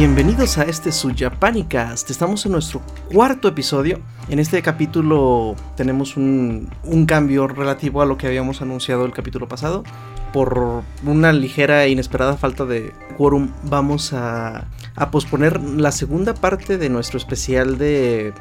[0.00, 2.08] Bienvenidos a este su Japanicast.
[2.08, 2.80] Estamos en nuestro
[3.12, 4.00] cuarto episodio.
[4.30, 9.46] En este capítulo tenemos un, un cambio relativo a lo que habíamos anunciado el capítulo
[9.46, 9.84] pasado.
[10.32, 16.78] Por una ligera e inesperada falta de quórum, vamos a, a posponer la segunda parte
[16.78, 18.32] de nuestro especial de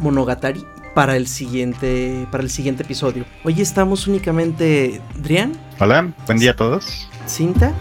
[0.00, 0.62] Monogatari
[0.94, 3.24] para el siguiente para el siguiente episodio.
[3.44, 7.08] Hoy estamos únicamente Drian, Hola, buen día a todos.
[7.24, 7.72] Cinta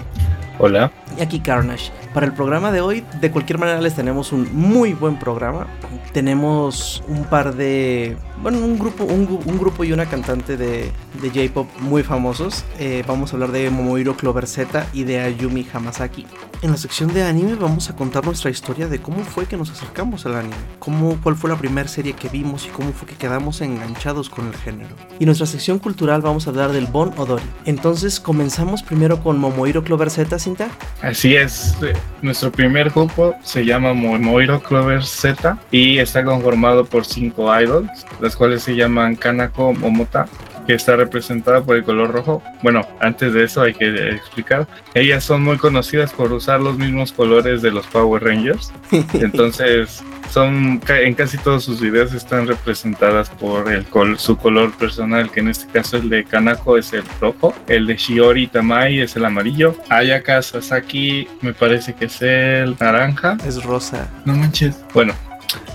[0.59, 0.91] Hola.
[1.17, 1.91] y aquí Carnage.
[2.13, 5.67] Para el programa de hoy, de cualquier manera les tenemos un muy buen programa.
[6.13, 10.91] Tenemos un par de, bueno, un grupo, un, grupo y una cantante de,
[11.21, 12.65] de J-pop muy famosos.
[12.79, 16.25] Eh, vamos a hablar de Momohiro Clover Z y de Ayumi Hamasaki.
[16.61, 19.69] En la sección de anime vamos a contar nuestra historia de cómo fue que nos
[19.69, 23.15] acercamos al anime, cómo, cuál fue la primera serie que vimos y cómo fue que
[23.15, 24.95] quedamos enganchados con el género.
[25.19, 27.43] Y en nuestra sección cultural vamos a hablar del Bon Odori.
[27.65, 30.69] Entonces comenzamos primero con Momohiro Clover Z, Cinta.
[31.01, 37.05] Así es, eh, nuestro primer grupo se llama Momoiro Clover Z y está conformado por
[37.05, 40.27] cinco idols, las cuales se llaman Kanako Momota,
[40.67, 42.43] que está representada por el color rojo.
[42.61, 47.13] Bueno, antes de eso hay que explicar, ellas son muy conocidas por usar los mismos
[47.13, 48.73] colores de los Power Rangers,
[49.13, 55.31] entonces son en casi todos sus videos están representadas por el col- su color personal,
[55.31, 59.15] que en este caso el de Kanako es el rojo, el de Shiori Tamai es
[59.15, 63.37] el amarillo, Ayaka Sasaki me parece que es el naranja.
[63.47, 64.09] Es rosa.
[64.25, 64.75] No manches.
[64.93, 65.13] Bueno,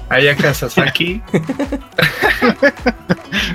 [0.09, 1.23] Ayaka Sasaki,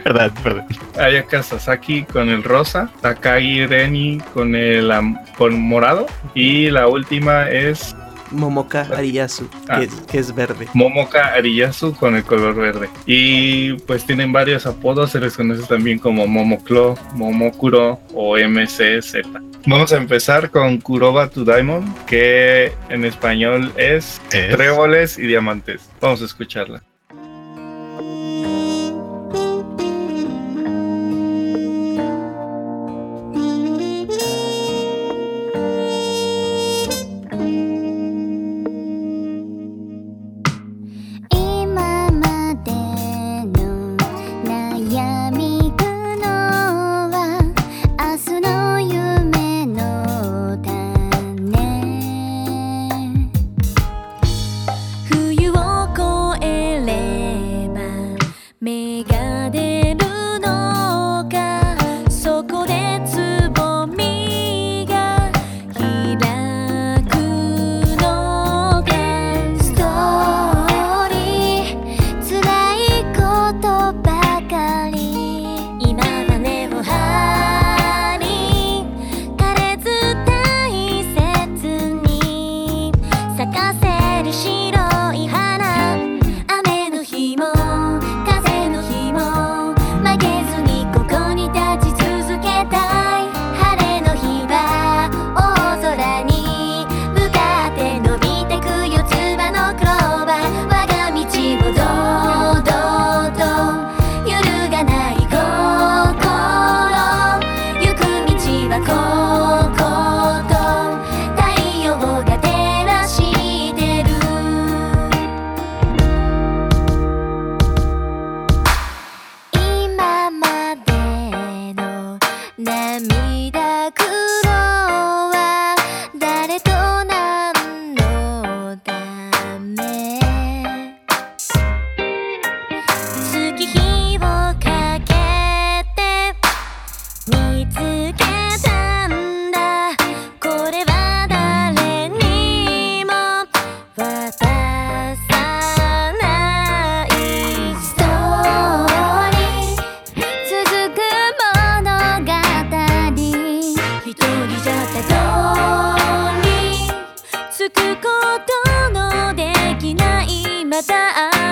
[0.03, 0.65] Verdad, verdad.
[0.99, 4.91] Ayaka Sasaki con el rosa, Takagi Reni con el
[5.37, 7.95] con morado y la última es
[8.31, 9.80] Momoka Ariyasu, Ah.
[9.80, 10.67] que, es, que es verde.
[10.73, 12.89] Momoka Ariyasu con el color verde.
[13.06, 19.16] Y pues tienen varios apodos, se les conoce también como Momoclo, Momokuro o MCZ.
[19.66, 25.89] Vamos a empezar con Kuroba to Diamond, que en español es Es- Tréboles y Diamantes.
[25.99, 26.82] Vamos a escucharla.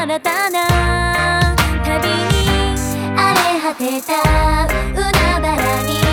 [0.03, 2.15] 新たな旅に
[3.17, 4.13] 荒れ果てた
[4.93, 6.04] 海原に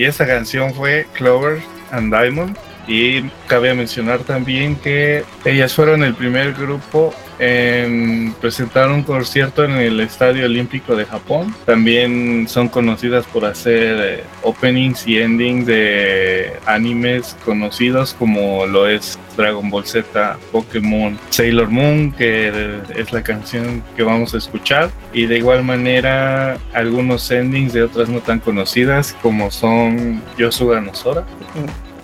[0.00, 1.60] Y esa canción fue Clover
[1.90, 2.56] and Diamond.
[2.90, 9.72] Y cabe mencionar también que ellas fueron el primer grupo en presentar un concierto en
[9.76, 11.54] el Estadio Olímpico de Japón.
[11.66, 19.20] También son conocidas por hacer eh, openings y endings de animes conocidos como lo es
[19.36, 24.90] Dragon Ball Z, Pokémon, Sailor Moon, que es la canción que vamos a escuchar.
[25.12, 30.92] Y de igual manera algunos endings de otras no tan conocidas como son Yosuga no
[30.92, 31.24] Sora.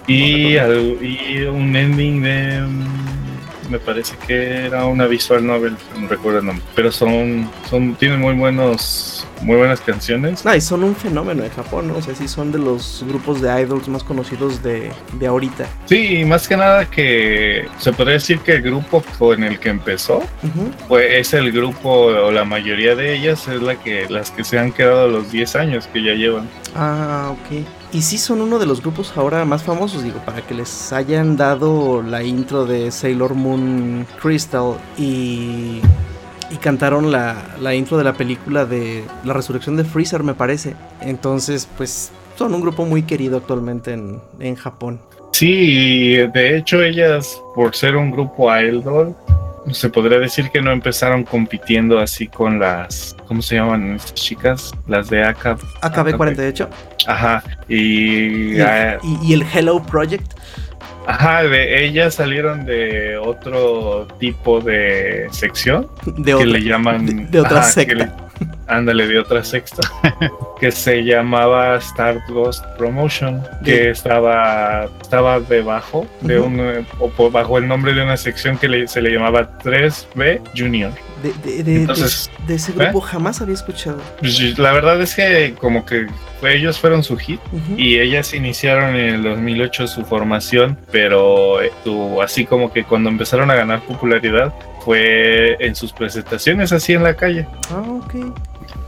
[0.06, 2.60] Y, al- y un ending de.
[2.60, 6.64] mm, Me parece que era una visual novel, no recuerdo el nombre.
[6.76, 7.50] Pero son.
[7.68, 9.26] son tienen muy buenos.
[9.42, 10.46] Muy buenas canciones.
[10.46, 11.96] No, y son un fenómeno en Japón, ¿no?
[11.98, 15.66] O sea, sí son de los grupos de idols más conocidos de, de ahorita.
[15.84, 19.68] Sí, y más que nada que se podría decir que el grupo con el que
[19.68, 20.70] empezó Ujú.
[20.88, 24.58] fue, es el grupo, o la mayoría de ellas es la que, las que se
[24.58, 26.48] han quedado los 10 años que ya llevan.
[26.74, 27.66] Ah, ok.
[27.92, 31.36] Y sí son uno de los grupos ahora más famosos, digo, para que les hayan
[31.36, 35.80] dado la intro de Sailor Moon Crystal y,
[36.50, 40.74] y cantaron la, la intro de la película de la resurrección de Freezer, me parece.
[41.00, 45.00] Entonces, pues son un grupo muy querido actualmente en, en Japón.
[45.32, 49.14] Sí, de hecho ellas, por ser un grupo idol,
[49.72, 54.72] se podría decir que no empezaron compitiendo así con las, ¿cómo se llaman estas chicas?
[54.86, 55.58] Las de AK.
[55.82, 56.68] AKB48
[57.06, 60.32] Ajá, y, y, y- y el Hello Project.
[61.06, 67.26] ajá, de ellas salieron de otro tipo de sección De que otra, le llaman de-
[67.26, 67.94] de otra ajá, que secta.
[67.94, 69.82] le- ándale, de otra secta
[70.60, 77.68] que se llamaba Stardust Promotion, que estaba estaba debajo de un eh, o bajo el
[77.68, 80.92] nombre de una sección que le- se le llamaba 3B Junior.
[81.22, 82.74] De, de- de- Entonces, de- de ese ¿eh?
[82.76, 83.98] grupo jamás había escuchado.
[84.20, 86.06] Pues, La verdad es que como que
[86.42, 87.40] ellos fueron su hit
[87.76, 93.08] y ellas iniciaron en el 2008 su formación, pero eh, su- así como que cuando
[93.10, 94.52] empezaron a ganar popularidad
[94.84, 97.46] fue en sus presentaciones así en la calle.
[97.70, 98.14] Ah, ok.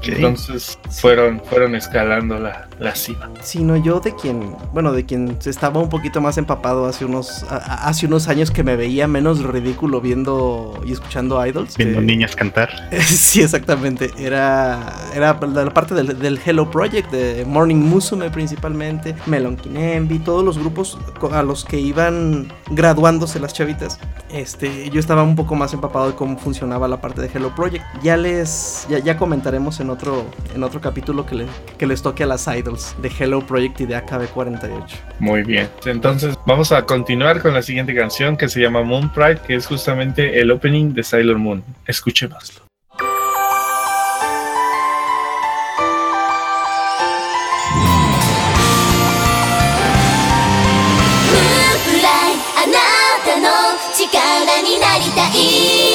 [0.02, 3.30] Entonces fueron, fueron escalando la, la cima.
[3.42, 7.88] Sino yo de quien, bueno, de quien estaba un poquito más empapado hace unos, a-
[7.88, 11.76] hace unos años que me veía menos ridículo viendo y escuchando idols.
[11.76, 12.70] Viendo que- niñas cantar.
[13.06, 14.10] sí, exactamente.
[14.18, 20.44] Era, era la parte del, del Hello Project, de Morning Musume principalmente, Melon Kinembi, todos
[20.44, 20.98] los grupos
[21.32, 23.98] a los que iban graduándose las chavitas.
[24.30, 27.84] Este, yo estaba un poco más empapado de cómo funcionaba la parte de Hello Project.
[28.02, 31.46] Ya les, ya, ya comentaremos en otro, en otro capítulo que, le-
[31.78, 34.83] que les toque a las idols de Hello Project y de AKB48.
[35.19, 35.69] Muy bien.
[35.85, 39.65] Entonces vamos a continuar con la siguiente canción que se llama Moon Pride, que es
[39.65, 41.63] justamente el opening de Sailor Moon.
[41.87, 42.63] Escuchémoslo.
[42.93, 52.77] ムーンフライあな
[53.25, 53.47] たの
[53.95, 55.86] 力になりたい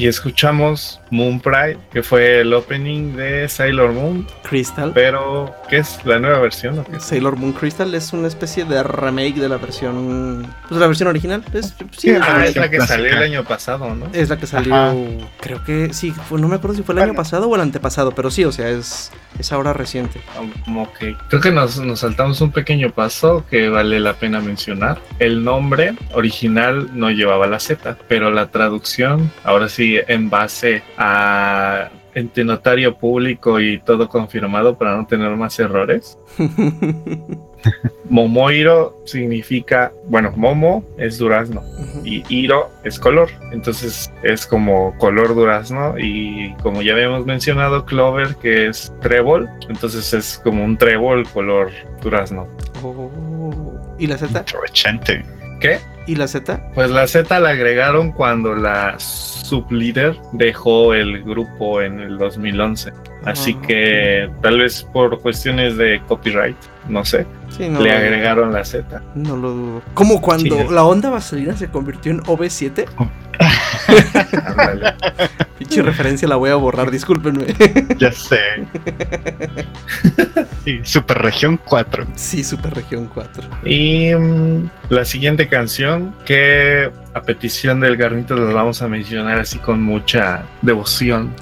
[0.00, 4.92] Y escuchamos Moon Pride, que fue el opening de Sailor Moon, Crystal.
[4.94, 6.78] pero ¿qué es la nueva versión?
[6.78, 6.98] o qué?
[7.00, 10.46] Sailor Moon Crystal es una especie de remake de la versión.
[10.68, 11.44] Pues la versión original.
[11.52, 12.96] Es, sí, Sí, es, Ah, la- es la que clásica.
[12.96, 14.06] salió el año pasado, ¿no?
[14.12, 14.74] es la que salió.
[14.74, 14.94] Ajá.
[15.40, 18.12] Creo que sí, fue- no me acuerdo si fue el año pasado o el antepasado,
[18.12, 20.20] pero sí, o sea, es, es ahora reciente.
[20.76, 24.98] Ok, creo que nos, nos saltamos un pequeño paso que vale la pena mencionar.
[25.18, 31.90] El nombre original no llevaba la Z, pero la traducción, ahora sí, en base a
[32.14, 36.18] ente notario público y todo confirmado para no tener más errores.
[38.08, 41.62] Momoiro significa, bueno, Momo es durazno
[42.04, 43.30] y Hiro es color.
[43.52, 49.48] Entonces es como color durazno y como ya habíamos mencionado, Clover que es trébol.
[49.68, 51.70] Entonces es como un trébol color
[52.02, 52.48] durazno.
[52.82, 53.10] Oh.
[53.98, 54.38] ¿Y la Z?
[54.38, 55.22] Aprovechante.
[55.60, 55.78] ¿Qué?
[56.06, 56.70] ¿Y la Z?
[56.74, 62.92] Pues la Z la agregaron cuando la sublíder dejó el grupo en el 2011.
[63.24, 63.66] Así Ah.
[63.66, 66.56] que tal vez por cuestiones de copyright,
[66.90, 67.80] no sé, Sí, no.
[67.80, 69.00] le agregaron la Z.
[69.14, 69.82] No lo dudo.
[69.94, 70.66] Como cuando Sí.
[70.70, 72.86] la onda vaselina se convirtió en OV7.
[74.46, 74.94] Ándale.
[75.58, 77.46] Pinche referencia la voy a borrar, discúlpenme.
[77.98, 78.38] Ya sé.
[80.64, 82.06] Sí, Super Región 4.
[82.16, 83.42] sí, Super Región 4.
[83.64, 89.58] Y mm, la siguiente canción que a petición del garnito les vamos a mencionar así
[89.58, 91.34] con mucha devoción.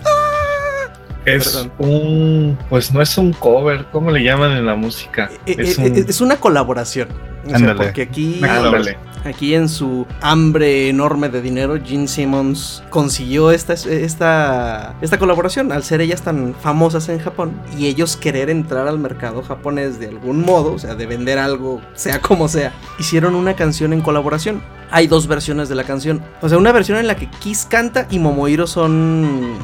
[1.37, 1.73] Es Perdón.
[1.79, 5.31] un, pues no es un cover, ¿cómo le llaman en la música?
[5.47, 7.09] Eh, Es eh, un- eh, es una colaboración.
[7.47, 8.99] O sea, porque aquí, Una Ándale.
[9.25, 15.83] aquí en su hambre enorme de dinero, Gene Simmons consiguió esta, esta, esta colaboración al
[15.83, 20.45] ser ellas tan famosas en Japón y ellos querer entrar al mercado japonés de algún
[20.45, 22.73] modo, o sea, de vender algo, sea como sea.
[22.99, 24.61] Hicieron una canción en colaboración.
[24.91, 26.21] Hay dos versiones de la canción.
[26.43, 29.55] O sea, una versión en la que Kiss canta y Momohiro son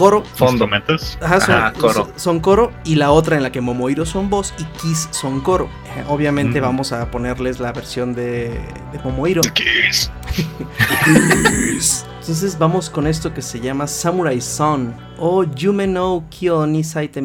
[0.00, 0.64] coro Fondo.
[0.64, 1.18] Instrumentos.
[1.22, 1.92] Ajá, son, Ajá, coro.
[1.94, 5.40] son- son coro y la otra en la que Momohiro son voz y Kiss son
[5.40, 5.68] coro.
[5.96, 6.64] Eh, obviamente Mm.
[6.64, 8.48] vamos a ponerles la versión de,
[8.92, 9.42] de Momohiro.
[9.54, 10.10] Kiss.
[12.20, 17.20] Entonces vamos con esto que se llama Samurai Son o Yume no Kyo ni Saite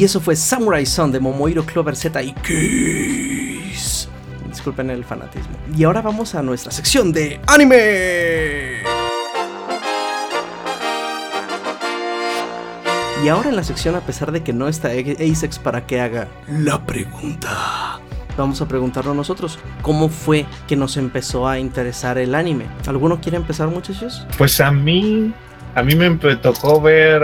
[0.00, 4.08] Y eso fue Samurai Son de Momohiro Clover Z y Kiss.
[4.48, 5.54] Disculpen el fanatismo.
[5.76, 8.80] Y ahora vamos a nuestra sección de anime.
[13.22, 16.28] Y ahora en la sección, a pesar de que no está Asex para que haga
[16.48, 18.00] la pregunta,
[18.38, 22.64] vamos a preguntarnos nosotros, ¿cómo fue que nos empezó a interesar el anime?
[22.86, 24.26] ¿Alguno quiere empezar, muchachos?
[24.38, 25.34] Pues a mí,
[25.74, 27.22] a mí me tocó ver,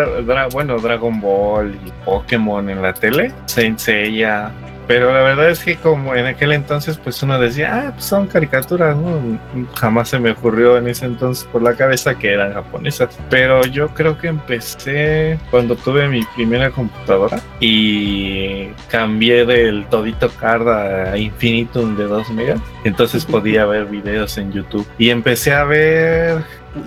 [0.52, 4.50] bueno, Dragon Ball y Pokémon en la tele, Saint Seiya.
[4.87, 8.28] Pero la verdad es que como en aquel entonces pues uno decía, ah, pues son
[8.28, 9.37] caricaturas, ¿no?
[9.74, 13.18] Jamás se me ocurrió en ese entonces por la cabeza que eran japonesas.
[13.28, 20.68] Pero yo creo que empecé cuando tuve mi primera computadora y cambié del todito card
[20.68, 22.61] a Infinitum de 2 megas.
[22.85, 24.87] Entonces podía ver videos en YouTube.
[24.98, 26.44] Y empecé a ver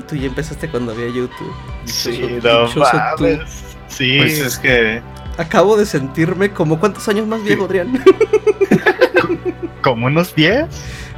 [0.08, 1.54] tú ya empezaste cuando había YouTube.
[1.86, 3.40] Sí, no mames.
[3.88, 5.02] Sí, Pues es que
[5.38, 8.04] Acabo de sentirme como cuántos años más viejo, Adrián.
[9.82, 10.66] como unos 10,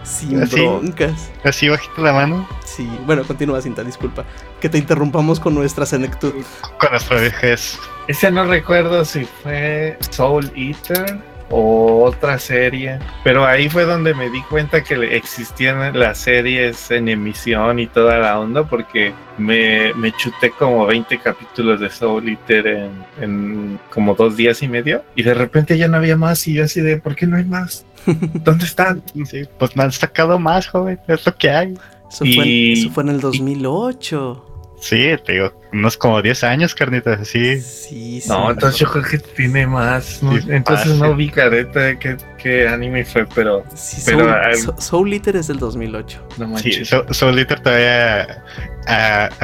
[0.03, 0.55] Sin Así.
[0.55, 1.31] broncas.
[1.43, 4.23] así bajito la mano, Sí, bueno, continúa, Cinta, disculpa.
[4.61, 6.33] Que te interrumpamos con nuestra senectud.
[6.79, 7.77] con nuestra vejez.
[8.07, 11.19] ese no recuerdo si fue Soul Eater
[11.51, 17.09] o otra serie, pero ahí fue donde me di cuenta que existían las series en
[17.09, 22.67] emisión y toda la onda, porque me, me chuté como 20 capítulos de Soul Eater
[22.67, 26.53] en, en como dos días y medio, y de repente ya no había más, y
[26.53, 27.85] yo así de, ¿por qué no hay más?
[28.33, 29.03] ¿Dónde están?
[29.25, 31.73] Sí, pues me han sacado más, joven, es lo que hay.
[32.09, 34.47] Eso, fue, en, Y- eso fue en el 2008.
[34.81, 37.61] Sí, te digo, unos como 10 años, carnitas, así.
[37.61, 38.27] Sí, sí.
[38.29, 40.23] No, entonces yo creo que tiene más.
[40.23, 40.31] ¿no?
[40.33, 40.99] Sí, entonces fácil.
[41.03, 45.13] no vi careta de qué, qué anime fue, pero Sí, pero Soul, hay- So- Soul
[45.13, 46.27] Eater es del 2008.
[46.39, 46.89] no Sí, manches.
[46.89, 48.43] So- Soul Eater todavía,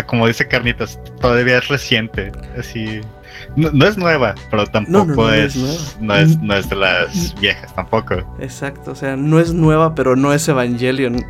[0.07, 2.31] como dice Carnitas, todavía es reciente.
[2.57, 3.01] Así,
[3.55, 6.75] no, no es nueva, pero tampoco no, no es, es no es, no es de
[6.77, 8.15] las viejas tampoco.
[8.39, 11.23] Exacto, o sea, no es nueva, pero no es Evangelion.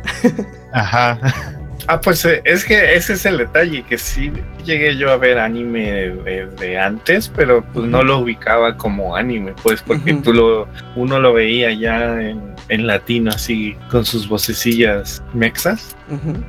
[0.72, 1.18] Ajá.
[1.90, 4.30] Ah, pues eh, es que ese es el detalle, que sí
[4.62, 9.54] llegué yo a ver anime de, de antes, pero pues no lo ubicaba como anime,
[9.62, 15.22] pues porque tú lo, uno lo veía ya en, en latino así, con sus vocecillas
[15.32, 15.96] mexas,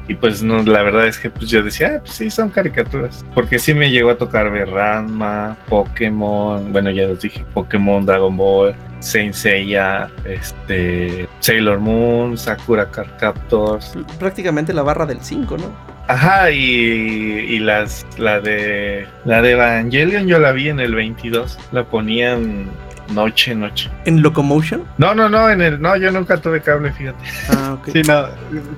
[0.10, 3.26] y pues no, la verdad es que pues yo decía, ah, pues sí, son caricaturas,
[3.34, 8.36] porque sí me llegó a tocar ver Ranma, Pokémon, bueno ya les dije, Pokémon, Dragon
[8.36, 16.00] Ball, Saint Seiya, este, Sailor Moon, Sakura Card Captors, Prácticamente la barra del 5, ¿no?
[16.08, 21.60] Ajá, y, y las la de la de Evangelion yo la vi en el 22,
[21.72, 22.66] la ponían
[23.12, 23.90] noche noche.
[24.06, 24.84] En Locomotion.
[24.98, 27.24] No, no, no, en el no, yo nunca tuve cable, fíjate.
[27.50, 27.90] Ah, ok.
[27.94, 28.26] Sí, no,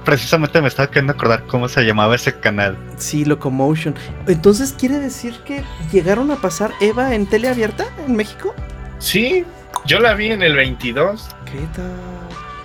[0.04, 2.78] precisamente me estaba queriendo acordar cómo se llamaba ese canal.
[2.98, 3.96] Sí, Locomotion.
[4.28, 8.54] Entonces, ¿quiere decir que llegaron a pasar Eva en tele abierta en México?
[9.00, 9.46] Sí,
[9.86, 11.30] yo la vi en el 22.
[11.46, 11.92] ¿Qué tal?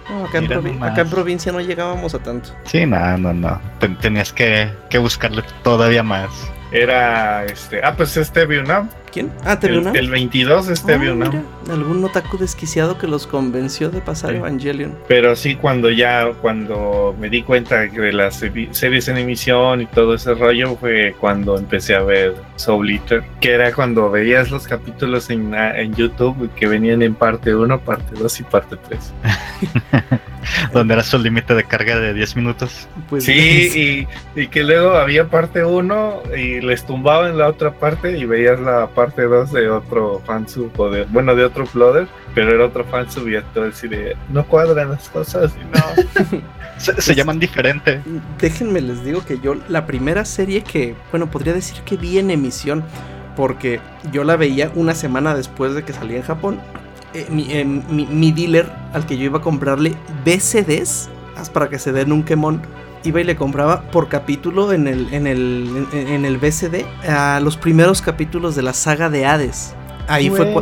[0.08, 2.50] No, acá, en acá en provincia no llegábamos a tanto.
[2.64, 3.60] Sí, no, no, no.
[3.80, 6.30] Ten- tenías que, que buscarle todavía más.
[6.70, 8.88] Era este, ah, pues es TV UNAM.
[9.16, 9.32] ¿Quién?
[9.46, 9.96] Ah, TV El, Unam.
[9.96, 11.30] el 22 es Ah, TV UNAM.
[11.30, 14.36] mira, algún otaku desquiciado que los convenció de pasar Sí.
[14.36, 14.94] Evangelion.
[15.08, 20.12] Pero sí, cuando ya, cuando me di cuenta de las series en emisión y todo
[20.14, 25.30] ese rollo, fue cuando empecé a ver Soul Eater, que era cuando veías los capítulos
[25.30, 29.12] en, en YouTube que venían en parte 1, parte 2 y parte 3.
[30.72, 32.86] Donde era su límite de carga de 10 minutos.
[33.08, 38.16] Pues, Sí, y, y que luego había parte 1 y les tumbaban la otra parte
[38.16, 42.54] y veías la parte 2 de otro fansub, o de, bueno, de otro Flooder, pero
[42.54, 45.64] era otro fansub y todo así de, no cuadran las cosas y
[46.34, 46.42] no.
[46.78, 48.02] Se, se llaman diferente.
[48.38, 52.30] Déjenme les digo que yo la primera serie que, bueno, podría decir que vi en
[52.30, 52.84] emisión,
[53.36, 53.80] porque
[54.12, 56.58] yo la veía una semana después de que salía en Japón.
[57.14, 61.68] Eh, mi, eh, mi- mi dealer al que yo iba a comprarle BCDs haz para
[61.68, 62.60] que se den un quemón.
[63.06, 67.40] Iba y le compraba por capítulo en el, en el, en, en el BCD a
[67.40, 69.74] los primeros capítulos de la saga de Hades.
[70.08, 70.52] Ahí fue,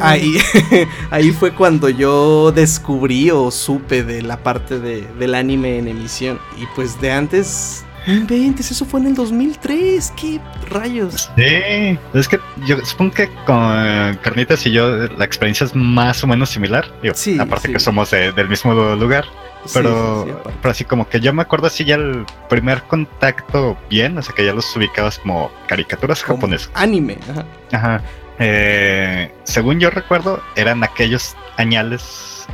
[0.00, 0.36] Ahí,
[1.10, 6.38] ahí fue cuando yo descubrí o supe de la parte de- del anime en emisión.
[6.60, 10.12] Y pues de antes, no inventes, eso fue en el 2003.
[10.20, 11.28] ¿Qué rayos?
[11.36, 11.98] Sí.
[12.14, 16.50] Es que yo supongo que con Carnitas y yo la experiencia es más o menos
[16.50, 16.84] similar.
[17.02, 17.72] Digo, Sí, aparte sí.
[17.74, 19.24] que somos de- del mismo lugar.
[19.72, 20.58] Pero, Sí, sí, sí, aparte.
[20.62, 24.34] pero así como que yo me acuerdo así ya el primer contacto bien, o sea
[24.34, 26.70] que ya los ubicabas como caricaturas Como japonesas.
[26.74, 27.44] Anime, ajá.
[27.72, 28.02] Ajá.
[28.38, 32.46] Eh, según yo recuerdo, eran aquellos añales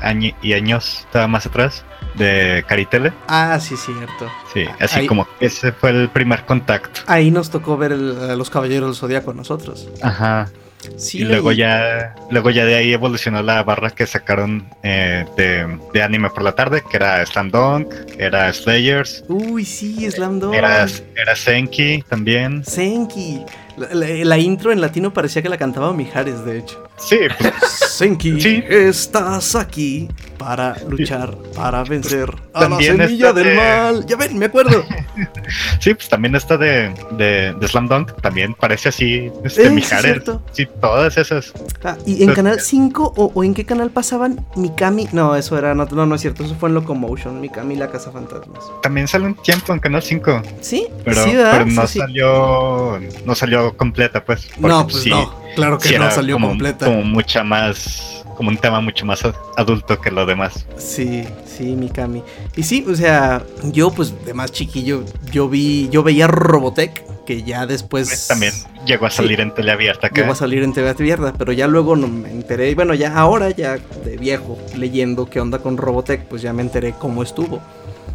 [0.42, 3.12] y años, estaba más atrás, de Caritele.
[3.28, 4.30] Ah, sí, cierto.
[4.52, 7.00] Sí, así Ahí- como que ese fue el primer contacto.
[7.06, 9.88] Ahí nos tocó ver el- los Caballeros del Zodíaco nosotros.
[10.02, 10.48] Ajá.
[10.96, 15.78] Sí, y luego ya, luego ya de ahí evolucionó la barra que sacaron eh, de,
[15.92, 20.54] de anime por la tarde, que era Slam Dunk, era Slayers, Uy, sí, Slam Dunk.
[20.54, 20.86] era,
[21.16, 22.64] era Senki también.
[22.64, 23.44] Senki.
[23.76, 26.82] La, la- la intro en latino parecía que la cantaba Mijares, de hecho.
[26.96, 27.52] Sí, pues,
[27.90, 28.64] Senki, Sí.
[28.68, 30.08] estás aquí
[30.38, 34.06] para luchar, para vencer a la semilla del de- mal.
[34.06, 34.84] Ya ven, me acuerdo.
[35.80, 39.70] sí, pues también esta de, de, de Slam Dunk también parece así, Eh, este, sí,
[39.70, 40.04] Mijares.
[40.04, 40.42] cierto.
[40.52, 41.52] Sí, todas esas.
[41.84, 45.08] Ah, ¿Y en Entonces- Canal 5 o, o en qué canal pasaban Mikami?
[45.12, 48.10] No, eso era, no, no, no es cierto, eso fue en Locomotion, Mikami la Casa
[48.10, 48.64] Fantasmas.
[48.82, 50.86] También sale un tiempo en Canal 5, ¿Sí?
[51.04, 51.98] pero, sí, pero no Sí, sí.
[51.98, 54.48] salió no salió completa, pues.
[54.58, 56.86] No, pues sí, no, claro que sí no salió como, completa.
[56.86, 59.22] Como mucha más, como un tema mucho más
[59.56, 60.64] adulto que lo demás.
[60.76, 62.22] Sí, sí, Mikami.
[62.56, 67.42] Y sí, o sea, yo pues de más chiquillo, yo vi, yo veía Robotech, que
[67.42, 68.08] ya después...
[68.08, 68.52] Pues, También
[68.86, 69.16] llegó a Sí.
[69.18, 70.20] salir en teleabierta acá.
[70.20, 73.50] Llegó a salir en TV Abierta, pero ya luego no me enteré, bueno, ya ahora
[73.50, 77.60] ya de viejo, leyendo qué onda con Robotech, pues ya me enteré cómo estuvo.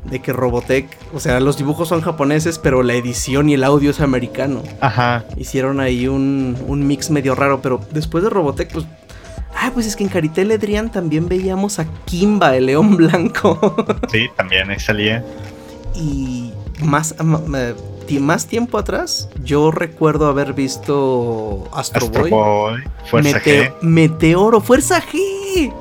[0.06, 3.92] De que Robotech, o sea, los dibujos son japoneses, pero la edición y el audio
[3.92, 4.64] es americano.
[4.82, 5.24] Ajá.
[5.38, 8.86] Hicieron ahí un, un mix medio raro, pero después de Robotech, pues...
[9.56, 13.76] Ah, pues es que en Caritel Edrian también veíamos a Kimba, el león blanco.
[14.12, 15.24] Sí, también ahí salía.
[15.96, 16.52] y
[16.84, 17.16] más,
[18.20, 22.30] más tiempo atrás, yo recuerdo haber visto Astro, Astro Boy.
[22.32, 23.74] Boy, Fuerza Mete- G.
[23.82, 25.74] Meteoro, Fuerza G.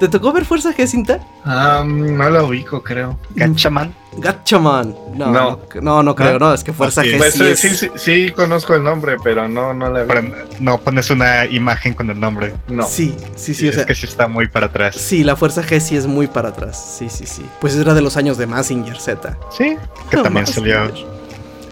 [0.00, 1.20] ¿Te tocó ver Fuerza G, Cinta?
[1.44, 3.18] Ah, no la ubico, creo.
[3.36, 3.94] Gatchaman.
[4.18, 4.94] Gatchaman.
[5.14, 5.80] No, no, No.
[5.80, 7.10] no, no creo, no, es que Fuerza sí.
[7.10, 10.02] G Pues sí eh, es- sí, sí, sí conozco el nombre, pero no, no la
[10.02, 10.32] vi.
[10.60, 12.54] no pones una imagen con el nombre.
[12.68, 12.84] No.
[12.86, 14.96] Sí, sí, sí, o es sea, que sí está muy para atrás.
[14.96, 17.44] sí, la Fuerza G sí es muy para atrás, sí, sí, sí.
[17.60, 19.38] Pues era de los años de Massinger Z.
[19.56, 19.76] Sí,
[20.10, 20.90] que No, también salió.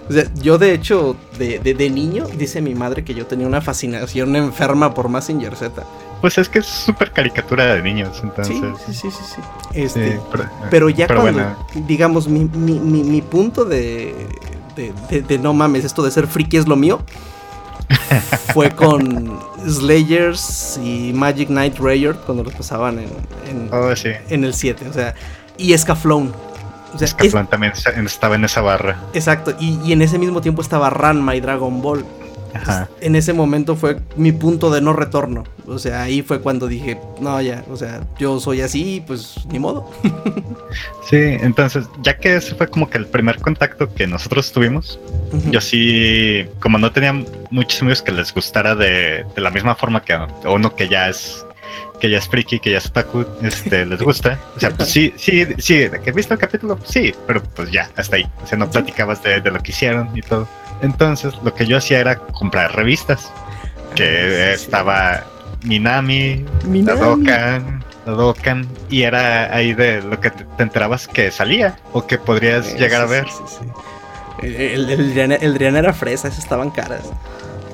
[0.09, 3.47] O sea, yo de hecho, de, de- de niño, dice mi madre que yo tenía
[3.47, 5.83] una fascinación enferma por Massinger Z.
[6.21, 8.57] Pues es que es súper caricatura de niños, entonces.
[8.57, 9.41] Sí, sí, sí, sí, sí.
[9.75, 11.87] Este, sí, pero, Pero ya pero cuando, bueno.
[11.89, 14.15] digamos, mi, mi, mi, mi punto de,
[14.77, 17.01] de, no mames, esto de ser friki es lo mío,
[18.55, 19.39] fue con
[19.69, 23.09] Slayers y Magic Knight Rayer cuando los pasaban en,
[23.51, 24.11] en, Oh, sí.
[24.29, 25.15] en el 7, o sea,
[25.57, 26.33] y Escaflón.
[26.95, 27.73] O sea, es- también
[28.07, 28.97] estaba en esa barra.
[29.15, 32.05] exacto, y, y en ese mismo tiempo estaba Ranma y Dragon Ball.
[32.55, 32.87] Ajá.
[33.01, 35.45] En ese momento fue mi punto de no retorno.
[35.67, 39.59] O sea, ahí fue cuando dije, no, ya, o sea, yo soy así, pues ni
[39.59, 39.91] modo.
[41.09, 44.99] Sí, entonces, ya que ese fue como que el primer contacto que nosotros tuvimos,
[45.51, 47.13] yo sí, como no tenía
[47.51, 51.09] muchos amigos que les gustara de, de la misma forma que a uno que ya
[51.11, 51.45] es
[52.03, 54.37] que ya es friki, que ya es otaku, este, les gusta.
[54.57, 57.71] O sea, pues sí, sí, sí, de que he visto el capítulo, sí, pero pues
[57.71, 58.27] ya, hasta ahí.
[58.43, 60.49] O sea, no platicabas de, de lo que hicieron y todo.
[60.83, 63.31] Entonces, lo que yo hacía era comprar revistas,
[63.95, 64.65] que Ah, sí, sí.
[64.65, 65.25] estaba
[65.63, 67.01] Minami, la Minami.
[67.01, 72.05] Dokkan, la Dokkan, y era ahí de lo que te, te enterabas que salía o
[72.05, 73.27] que podrías Eh, llegar a sí, ver.
[73.29, 74.47] sí, sí, sí.
[74.47, 77.05] El, el, el Driana- el Driana era fresa, esas estaban caras.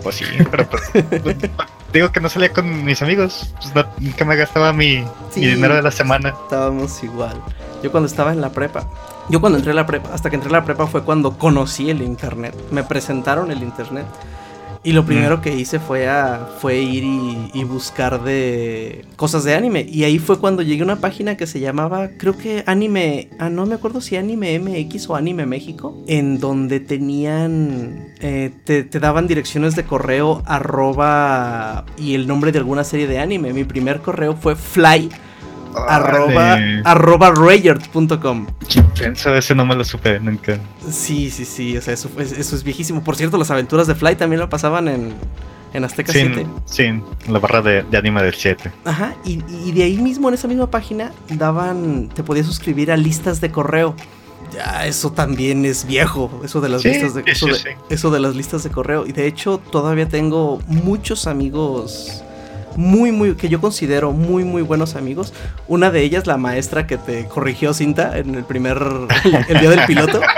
[0.03, 0.83] Pues sí, pero pues,
[1.93, 5.41] digo que no salía con mis amigos, pues no, nunca me gastaba mi, Sí.
[5.41, 6.31] mi dinero de la semana.
[6.45, 7.41] Estábamos igual.
[7.83, 8.85] Yo cuando estaba en la prepa,
[9.29, 11.91] yo cuando entré a la prepa, hasta que entré a la prepa fue cuando conocí
[11.91, 12.55] el internet.
[12.71, 14.07] Me presentaron el internet.
[14.85, 19.55] Y lo primero que hice fue, a, fue ir y, y buscar de cosas de
[19.55, 19.87] anime.
[19.89, 23.51] Y ahí fue cuando llegué a una página que se llamaba, creo que Anime, ah,
[23.51, 29.01] no me acuerdo si Anime MX o Anime México, en donde tenían, eh, te, te
[29.01, 33.53] daban direcciones de correo arroba y el nombre de alguna serie de anime.
[33.53, 35.11] Mi primer correo fue fly
[35.89, 36.83] arroba, Órale.
[36.85, 38.47] arroba rayard.com.
[39.01, 40.59] Eso, ese no me lo supe nunca.
[40.91, 43.03] Sí, sí, sí, o sea, eso, fue- eso es viejísimo.
[43.03, 45.13] Por cierto, las aventuras de Fly también lo pasaban en,
[45.73, 46.47] en Azteca 7.
[46.65, 48.73] Sin, sin la barra de, de anime del 7.
[48.85, 52.97] Ajá, y, y de ahí mismo, en esa misma página, daban, te podías suscribir a
[52.97, 53.95] listas de correo.
[54.55, 57.59] Ya, eso también es viejo, eso de las Sí, listas de, sí, eso, sí, de,
[57.59, 57.69] sí.
[57.91, 59.05] eso de las listas de correo.
[59.07, 62.25] Y de hecho, todavía tengo muchos amigos
[62.79, 65.33] muy, muy, que yo considero muy, muy buenos amigos.
[65.67, 68.81] Una de ellas, la maestra que te corrigió cinta en el primer,
[69.49, 70.21] el, día del piloto.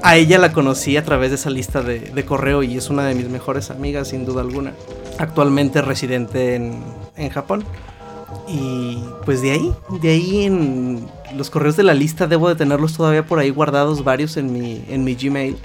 [0.00, 3.04] A ella la conocí a través de esa lista de, de correo y es una
[3.04, 4.74] de mis mejores amigas, sin duda alguna.
[5.18, 6.84] Actualmente residente en,
[7.16, 7.64] en Japón.
[8.46, 12.96] Y pues de ahí, de ahí en los correos de la lista debo de tenerlos
[12.96, 15.56] todavía por ahí guardados varios en mi, en mi Gmail.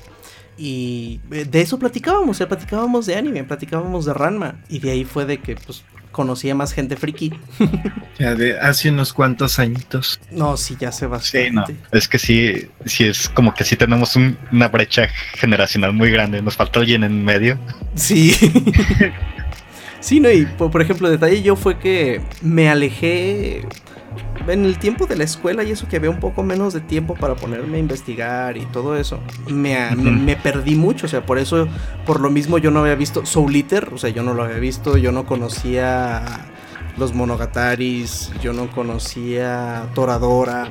[0.57, 4.55] Y eh, de eso platicábamos, o sea, platicábamos de anime, platicábamos de Ranma.
[4.69, 7.33] Y de ahí fue de que, pues, conocía más gente friki.
[8.19, 10.19] Ya de hace unos cuantos añitos.
[10.29, 11.47] No, sí, ya sé bastante.
[11.47, 11.65] Sí, no.
[11.91, 16.39] Es que sí, sí es como que sí tenemos un- una brecha generacional muy grande.
[16.43, 17.57] Nos falta alguien en medio.
[17.95, 18.31] Sí.
[19.99, 23.65] sí, no, y por, por ejemplo, detalle yo fue que me alejé
[24.47, 27.13] en el tiempo de la escuela y eso que había un poco menos de tiempo
[27.15, 29.19] para ponerme a investigar y todo eso.
[29.47, 31.67] Me, me- perdí mucho, o sea, por eso,
[32.05, 34.57] por lo mismo yo no había visto Soul Eater, o sea, yo no lo había
[34.57, 36.23] visto, yo no conocía
[36.97, 40.69] los Monogataris, yo no conocía Toradora.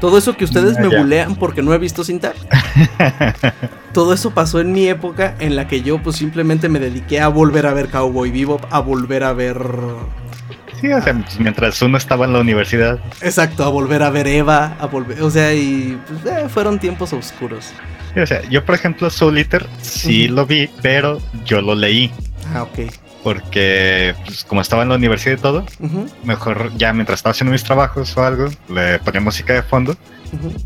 [0.00, 2.32] Todo eso que ustedes Ah, me bulean porque no he visto Cinta.
[3.92, 7.28] Todo eso pasó en mi época en la que yo pues simplemente me dediqué a
[7.28, 9.56] volver a ver Cowboy Bebop, a volver a ver...
[10.84, 12.98] Sí, o sea, mientras uno estaba en la universidad.
[13.22, 15.22] Exacto, a volver a ver Eva, a volver...
[15.22, 17.72] O sea, y pues, eh, fueron tiempos oscuros.
[18.12, 22.12] Sí, o sea, yo por ejemplo Soul Eater sí lo vi, pero yo lo leí.
[22.52, 22.92] Ah, ok.
[23.22, 25.64] Porque pues, como estaba en la universidad y todo,
[26.22, 29.96] mejor ya mientras estaba haciendo mis trabajos o algo, le ponía música de fondo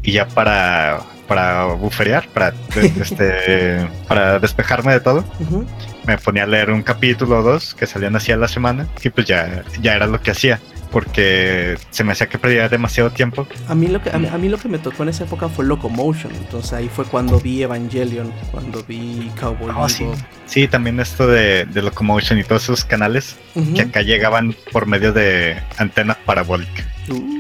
[0.03, 5.65] y ya para para buferear, para este para despejarme de todo, Ujú.
[6.09, 9.11] Me ponía a leer un capítulo o dos que salían así a la semana y
[9.11, 10.59] pues ya ya era lo que hacía
[10.91, 13.47] porque se me hacía que perdía demasiado tiempo.
[13.69, 15.51] A mí, lo que, a, mí, a mí lo que me tocó en esa época
[15.51, 16.35] fue Locomotion.
[16.35, 20.07] Entonces ahí fue cuando vi Evangelion, cuando vi Cowboy Oh, sí.
[20.47, 23.37] Sí, también esto de, de Locomotion y todos esos canales
[23.75, 26.83] que acá llegaban por medio de antena parabólica.
[27.11, 27.37] Uh,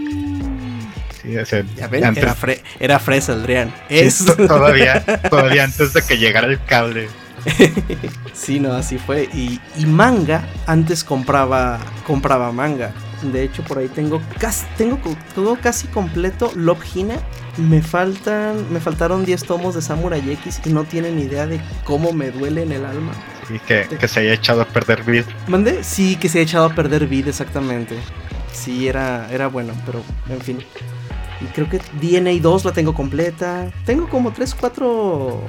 [1.22, 3.74] Sí, o sea, ya ven, antes- era, fre- era fresa, Adrián.
[3.90, 7.08] sí, todavía, todavía antes de que llegara el cable.
[8.32, 9.24] sí, no, así fue.
[9.32, 12.92] Y, y manga, antes compraba compraba manga.
[13.22, 14.98] De hecho, por ahí tengo casi, tengo
[15.34, 17.16] todo casi completo Love Hina.
[17.56, 22.12] Me faltan, me faltaron 10 tomos de Samurai X y no tienen idea de cómo
[22.12, 23.12] me duele en el alma.
[23.50, 25.24] Y que, que se haya echado a perder Bill.
[25.48, 25.82] ¿Mande?
[25.82, 27.98] Sí, que se ha echado a perder vida, exactamente.
[28.52, 30.58] Sí, era, era bueno, pero en fin.
[31.40, 33.70] Y creo que DNA 2 la tengo completa.
[33.86, 35.40] Tengo como 3, 4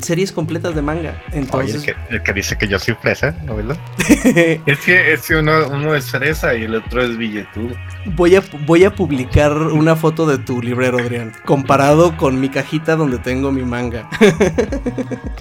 [0.00, 1.20] series completas de manga.
[1.30, 3.76] Oye, Entonces, el que, el que dice que yo soy fresa, ¿no ves?
[4.66, 7.74] Es que, es que uno, uno es fresa y el otro es billetudo.
[8.16, 11.32] voy, a, voy a publicar una foto de tu librero, Adrián.
[11.44, 14.08] Comparado con mi cajita donde tengo mi manga.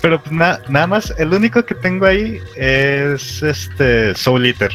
[0.01, 4.71] Pero pues na- nada más, el único que tengo ahí es este Soul Eater.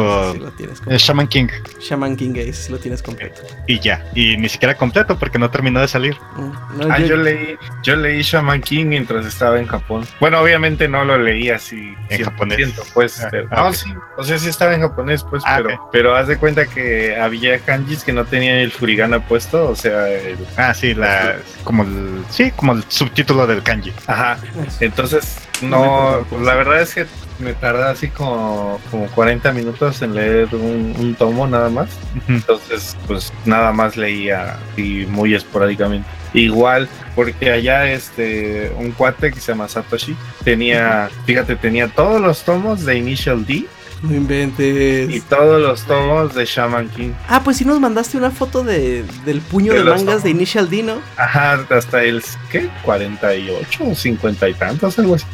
[0.00, 1.04] Digo, Sí, lo tienes completo.
[1.04, 1.48] Shaman King.
[1.80, 3.42] Shaman King Ace, sí lo tienes completo.
[3.66, 4.04] Y ya.
[4.14, 6.16] Y ni siquiera completo porque no terminó de salir.
[6.36, 10.06] Mm, no, Ah, yo- yo leí, yo leí Shaman King mientras estaba en Japón.
[10.20, 12.90] Bueno, obviamente no lo leí así En 100%, japonés.
[12.94, 13.20] pues.
[13.22, 16.16] Ah, pero- ah, no, sí, o sea, sí estaba en japonés, pues, Ah, pero, pero
[16.16, 20.38] haz de cuenta que había kanjis que no tenían el furigana puesto, o sea, el-
[20.56, 23.92] Ah, sí, la, como el, sí, como el subtítulo del kanji.
[24.06, 24.38] ajá.
[24.80, 27.06] Entonces, No pues, la verdad es que
[27.38, 31.90] me tarda así como, como 40 minutos en leer un, un tomo nada más.
[32.28, 36.08] Entonces, pues nada más leía y muy esporádicamente.
[36.34, 42.42] Igual, porque allá este un cuate que se llama Satoshi tenía, fíjate, tenía todos los
[42.42, 43.66] tomos de Initial D
[44.08, 45.24] No y inventes.
[45.24, 47.12] todos los tomos de Shaman King.
[47.28, 50.22] Ah, pues sí nos mandaste una foto de, del puño De mangas tomos.
[50.24, 51.00] de Initial D, ¿no?
[51.16, 52.68] Ajá, hasta el ¿qué?
[52.82, 55.24] 48 o 50 y tantos, algo así.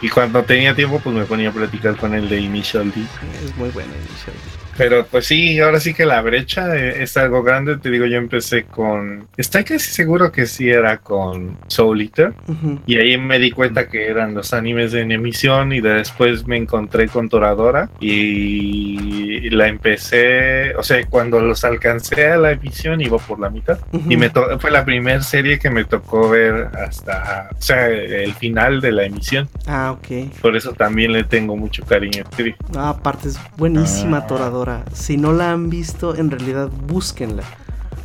[0.00, 3.02] Y cuando tenía tiempo, pues me ponía a platicar con el de Initial D.
[3.44, 4.53] Es muy buena Initial D.
[4.76, 7.76] Pero pues sí, ahora sí que la brecha es algo grande.
[7.78, 9.26] Te digo, yo empecé con.
[9.36, 12.32] Estoy casi seguro que sí era con Soul Eater.
[12.48, 12.80] Ujú.
[12.86, 15.72] Y ahí me di cuenta que eran los animes en emisión.
[15.72, 17.88] Y después me encontré con Toradora.
[18.00, 20.74] Y la empecé.
[20.76, 23.78] O sea, cuando los alcancé a la emisión, iba por la mitad.
[24.08, 27.50] Y me to- fue la primera serie que me tocó ver hasta.
[27.56, 29.48] O sea, el final de la emisión.
[29.66, 30.32] Ah, ok.
[30.40, 32.24] Por eso también le tengo mucho cariño.
[32.36, 32.54] Sí.
[32.76, 34.26] Ah, aparte es buenísima Ah.
[34.26, 34.63] Toradora.
[34.92, 37.42] Si no la han visto, en realidad búsquenla.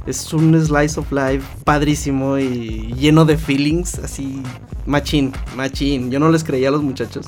[0.05, 4.41] Es un slice of life padrísimo y lleno de feelings, así
[4.85, 6.09] machín, machín.
[6.09, 7.27] Yo no les creía a los muchachos.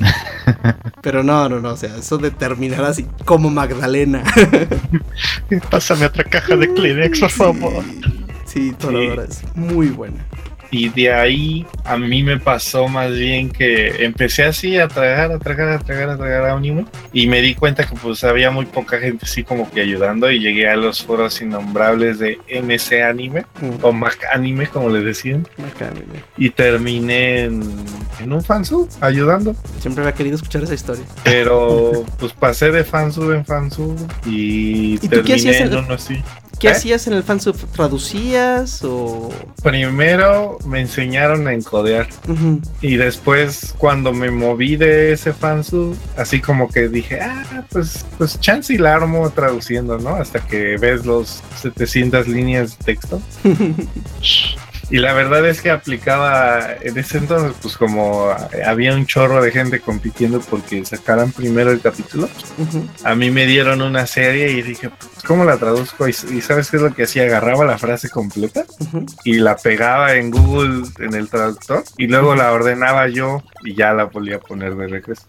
[1.02, 4.22] Pero no, no, no, o sea, eso de terminar así como Magdalena.
[5.70, 7.84] Pásame otra caja de Kleenex, por favor.
[8.46, 10.24] Sí, Toradora es muy buena.
[10.74, 15.38] Y de ahí a mí me pasó más bien que empecé así a tragar, a
[15.38, 16.84] tragar, a tragar, a tragar anime.
[17.12, 20.28] Y me di cuenta que pues había muy poca gente así como que ayudando.
[20.32, 25.04] Y llegué a los foros innombrables de MC Anime Mm, o Mac Anime, como les
[25.04, 25.46] decían.
[25.58, 26.24] bacán, mira.
[26.36, 27.62] Y terminé en,
[28.20, 29.54] en un fansub ayudando.
[29.80, 31.04] Siempre había querido escuchar esa historia.
[31.22, 33.96] Pero pues pasé de fansub en fansub
[34.26, 36.20] y, ¿Y terminé en uno así.
[36.58, 36.70] ¿Qué ¿Eh?
[36.70, 37.56] hacías en el fansub?
[37.72, 39.30] ¿Traducías o...?
[39.62, 42.08] Primero me enseñaron a encodear
[42.80, 48.38] y después cuando me moví de ese fansub, así como que dije, ah, pues, pues
[48.40, 50.16] chance y la armo traduciendo, ¿no?
[50.16, 53.22] Hasta que ves los 700 líneas de texto.
[54.94, 58.32] Y la verdad es que aplicaba en ese entonces, pues como
[58.64, 62.28] había un chorro de gente compitiendo porque sacaran primero el capítulo,
[63.02, 66.06] a mí me dieron una serie y dije, pues, ¿cómo la traduzco?
[66.06, 67.24] Y, y ¿sabes qué es lo que hacía?
[67.24, 68.66] Agarraba la frase completa
[69.24, 73.94] y la pegaba en Google en el traductor y luego la ordenaba yo y ya
[73.94, 75.24] la volvía a poner de regreso.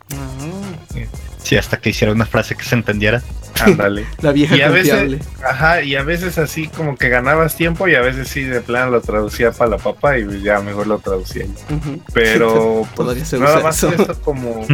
[1.45, 3.21] Sí, hasta que hiciera una frase que se entendiera.
[3.61, 4.05] Ándale.
[4.21, 5.21] la vieja Y a veces-.
[5.47, 8.89] Ajá, y a veces así como que ganabas tiempo y a veces sí de plano
[8.89, 11.45] lo traducía para la papa y ya mejor lo traducía.
[12.15, 13.89] Pero pues, Todavía se nada más eso.
[13.93, 14.65] esto como,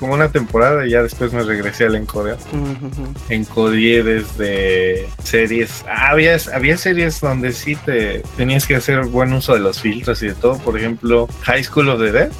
[0.00, 2.36] como una temporada y ya después me regresé al encodeo.
[2.52, 3.14] Ujú.
[3.28, 5.84] Encodié desde series.
[5.88, 10.20] Ah, había, había series donde sí te tenías que hacer buen uso de los filtros
[10.24, 10.58] y de todo.
[10.58, 12.32] Por ejemplo, High School of the Dead.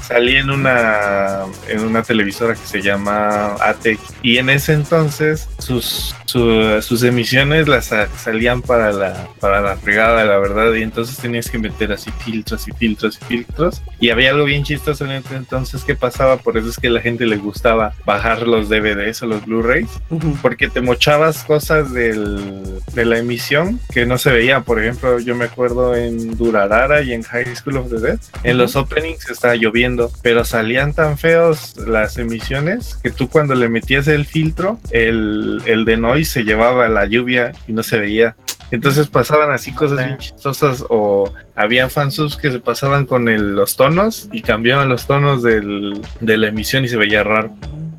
[0.00, 3.25] Salí en una en una televisora que se llama
[3.60, 9.60] ATEC y en ese entonces sus su- sus emisiones las sa- salían para la para
[9.60, 13.82] la fregada la verdad y entonces tenías que meter así filtros y filtros y filtros
[14.00, 16.90] y había algo bien chistoso en ese entonces que pasaba por eso es que a
[16.90, 20.36] la gente le gustaba bajar los DVDs o los Blu-rays Ujú.
[20.42, 24.64] porque te mochabas cosas del, de la emisión que no se veían.
[24.64, 28.58] Por ejemplo, yo me acuerdo en Durarara y en High School of the Dead, en
[28.58, 34.06] los openings estaba lloviendo, pero salían tan feos las emisiones que tú cuando le metías
[34.08, 38.36] el filtro, el, el de noise se llevaba la lluvia y no se veía.
[38.70, 43.76] Entonces pasaban así cosas bien chistosas o había fansubs que se pasaban con el- los
[43.76, 47.54] tonos y cambiaban los tonos del, de la emisión y se veía raro.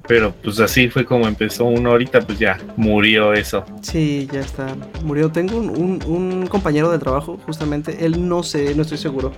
[0.08, 3.66] Pero pues así fue como empezó uno ahorita, pues ya murió eso.
[3.82, 4.68] Sí, ya está.
[5.04, 5.30] Murió.
[5.32, 8.06] Tengo un, un- un compañero de trabajo, justamente.
[8.06, 9.32] Él no sé, no estoy seguro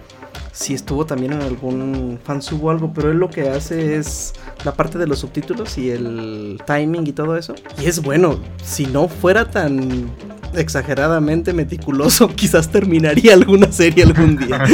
[0.52, 4.34] si estuvo también en algún fansub o algo, pero él lo que hace es
[4.66, 7.56] la parte de los subtítulos y el timing y todo eso.
[7.82, 8.40] Y es bueno.
[8.64, 10.10] Si no fuera tan
[10.54, 14.64] exageradamente meticuloso, quizás terminaría alguna serie algún día.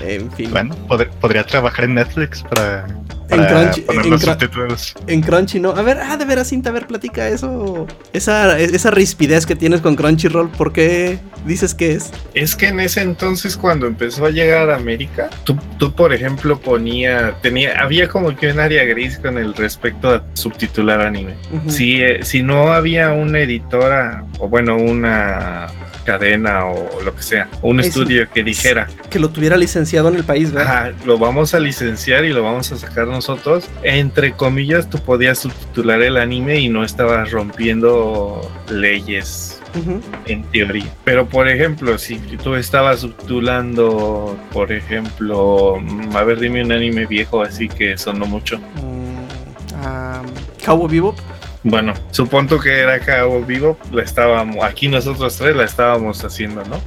[0.00, 0.50] en fin.
[0.50, 0.74] Bueno,
[1.20, 2.86] podría trabajar en Netflix para,
[3.30, 4.94] En Crunchy- poner en los subtítulos.
[5.06, 5.70] En Crunchy, ¿no?
[5.70, 7.86] A ver, ah, de veras, Cinta, a ver, platica eso.
[8.12, 12.10] Esa, esa rispidez que tienes con Crunchyroll, ¿por qué dices que es?
[12.34, 16.58] Es que en ese entonces cuando empezó a llegar a América, tú, tú, por ejemplo
[16.58, 21.34] ponía, tenía, había como que un área gris con el respecto a subtitular anime.
[21.68, 25.68] Si, eh, si no había una editora o bueno, una
[26.04, 30.16] cadena o lo que sea, un Es- estudio que dijera, Que lo tuviera licenciado en
[30.16, 30.88] el país, ¿verdad?
[30.88, 33.68] Ajá, lo vamos a licenciar y lo vamos a sacar nosotros.
[33.82, 38.40] Entre comillas, tú podías subtitular el anime y no estabas rompiendo
[38.70, 40.00] leyes Ujú.
[40.26, 40.86] en teoría.
[41.04, 47.06] Pero por ejemplo, si tú estabas subtitulando, por ejemplo, mm, a ver, dime un anime
[47.06, 48.58] viejo así que sonó mucho.
[48.58, 51.18] Mm, Cowboy Bebop.
[51.62, 56.80] Bueno, supongo que era Cabo Vivo, la estábamos, aquí nosotros tres la estábamos haciendo, ¿no?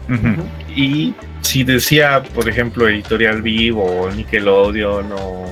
[0.76, 5.46] Y si decía, por ejemplo, Editorial Vivo o Nickelodeon o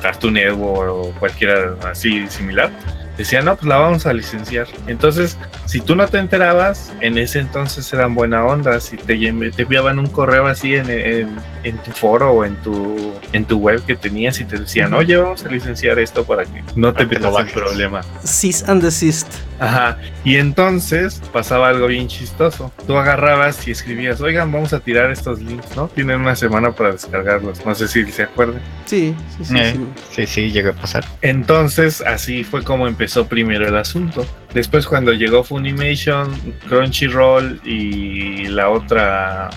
[0.00, 2.70] Cartoon Network o cualquiera así similar,
[3.18, 4.66] decía, no, pues la vamos a licenciar.
[4.86, 5.36] Entonces,
[5.66, 8.80] si tú no te enterabas, en ese entonces eran buena onda.
[8.80, 13.44] Si te, enviaban un correo así en, en- en tu foro o en tu, en
[13.44, 16.92] tu web que tenías y te decían, oye, vamos a licenciar esto para que no
[16.92, 17.52] te metas en bajes.
[17.52, 18.00] problema.
[18.24, 19.28] Cease and Desist.
[19.62, 19.98] Ajá.
[20.24, 22.72] Y entonces pasaba algo bien chistoso.
[22.86, 25.88] Tú agarrabas y escribías, oigan, vamos a tirar estos links, ¿no?
[25.88, 27.64] Tienen una semana para descargarlos.
[27.64, 28.60] No sé si se acuerdan.
[28.86, 29.54] Sí, sí, sí.
[29.58, 29.72] Eh.
[29.74, 29.86] sí.
[30.10, 31.04] Sí, sí, llegó a pasar.
[31.22, 34.26] Entonces, así fue como empezó primero el asunto.
[34.52, 36.30] Después, cuando llegó Funimation,
[36.68, 39.50] Crunchyroll y la otra.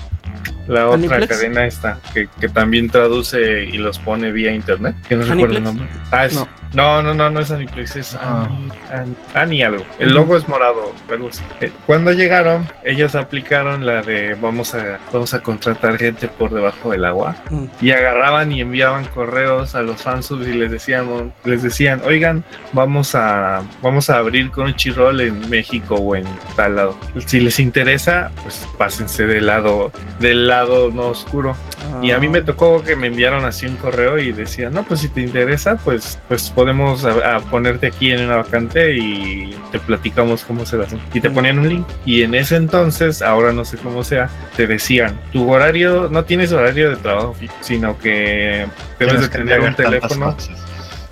[0.68, 1.28] La otra Aniplex.
[1.28, 4.96] cadena esta, que, que también traduce y los pone vía internet.
[5.08, 5.64] Que no recuerdo el ¿Aniplex?
[5.64, 5.88] nombre.
[6.12, 6.48] Ah, es- No.
[6.76, 7.02] No.
[7.02, 8.48] no, no, no, es Aniplex, es Ah.
[8.50, 9.84] Ani, Ani- Ani algo.
[10.00, 10.94] El logo es morado,
[11.30, 11.42] así.
[11.62, 16.92] Eh, Cuando llegaron, ellos aplicaron la de vamos a, vamos a contratar gente por debajo
[16.92, 17.66] del agua Mm.
[17.82, 23.16] y agarraban y enviaban correos a los fansubs y les decían, les decían, oigan, vamos
[23.16, 26.98] a, vamos a abrir Crunchyroll en México o en tal lado.
[27.26, 31.56] Si les interesa, pues pásense del lado, del lado no oscuro.
[32.02, 34.84] Y a mí me Ah, tocó que me enviaron así un correo y decían, no,
[34.84, 39.56] pues si te interesa, pues, pues podemos a- a ponerte aquí en una vacante y
[39.72, 40.98] te platicamos cómo se hace.
[41.14, 41.88] Y te ponían un link.
[42.06, 46.52] Y en ese entonces, ahora no sé cómo sea, te decían, tu horario, no tienes
[46.52, 48.66] horario de trabajo sino que
[49.00, 50.34] debes de tener un teléfono.
[50.34, 50.50] cosas.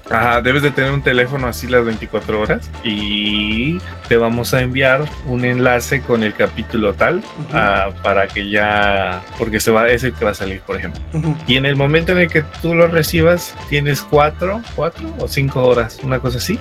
[0.09, 3.77] Ajá, debes de tener un teléfono así las 24 horas y
[4.07, 7.23] te vamos a enviar un enlace con el capítulo tal
[7.53, 11.01] ah, para que ya, porque se va, es el que va a salir, por ejemplo.
[11.47, 15.63] Y en el momento en el que tú lo recibas, tienes cuatro, cuatro o cinco
[15.63, 16.59] horas, una cosa así,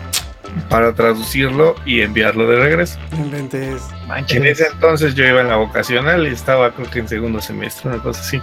[0.68, 2.98] para traducirlo y enviarlo de regreso.
[4.28, 7.90] En ese entonces yo iba en la vocacional y estaba creo que en segundo semestre,
[7.90, 8.40] una cosa así.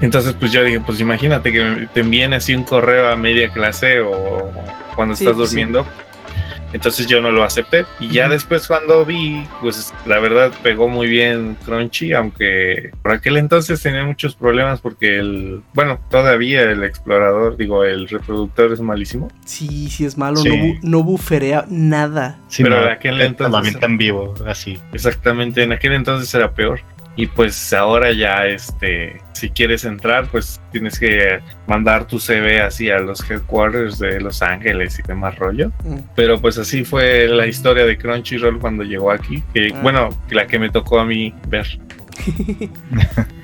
[0.00, 4.00] Entonces pues yo dije, pues imagínate que te envíen así un correo a media clase
[4.00, 4.50] o
[4.94, 5.56] cuando Sí, estás pues, sí.
[6.76, 7.84] Entonces yo no lo acepté.
[7.98, 13.36] Y ya después cuando vi, pues la verdad pegó muy bien Crunchy, aunque por aquel
[13.38, 19.28] entonces tenía muchos problemas porque el, bueno, todavía el explorador, digo, el reproductor es malísimo.
[19.44, 20.48] Sí, sí es malo, Sí.
[20.48, 22.38] no, bu- no buferea nada.
[22.48, 24.78] Sí, Pero no, de aquel entonces- en vivo, así.
[24.92, 26.80] Exactamente, en aquel entonces era peor.
[27.16, 32.90] Y pues ahora ya, este, si quieres entrar, pues tienes que mandar tu CV así
[32.90, 35.72] a los headquarters de Los Ángeles y demás rollo.
[35.82, 35.98] Mm.
[36.14, 39.42] Pero pues así fue la historia de Crunchyroll cuando llegó aquí.
[39.54, 39.80] Que, Ah.
[39.82, 41.66] Bueno, la que me tocó a mí ver.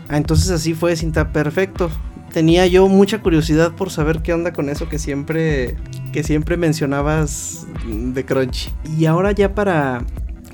[0.08, 1.90] Ah, entonces así fue cinta perfecto.
[2.34, 5.76] Tenía yo mucha curiosidad por saber qué onda con eso que siempre
[6.12, 8.70] que siempre mencionabas de Crunchy.
[8.98, 10.04] Y ahora ya para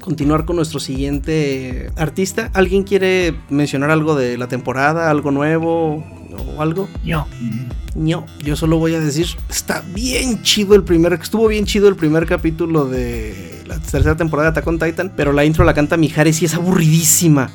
[0.08, 6.02] continuar con nuestro siguiente artista, ¿alguien quiere mencionar algo de la temporada, algo nuevo
[6.56, 6.88] o algo?
[7.04, 7.26] Yo.
[7.94, 11.96] No, yo solo voy a decir, está bien chido el primer, estuvo bien chido el
[11.96, 15.98] primer capítulo de la tercera temporada de Attack on Titan, pero la intro la canta
[15.98, 17.50] Mijares y es aburridísima.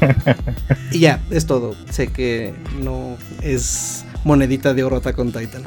[0.90, 1.74] y ya, es todo.
[1.90, 5.64] Sé que no es monedita de oro Attack on Titan.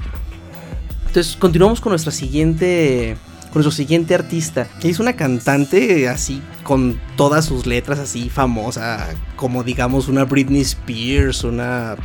[1.05, 3.17] Entonces, continuamos con nuestra siguiente
[3.55, 4.67] con nuestro siguiente artista.
[4.83, 11.45] Es una cantante así con todas sus letras así famosa, como digamos una Britney Spears,
[11.45, 11.95] una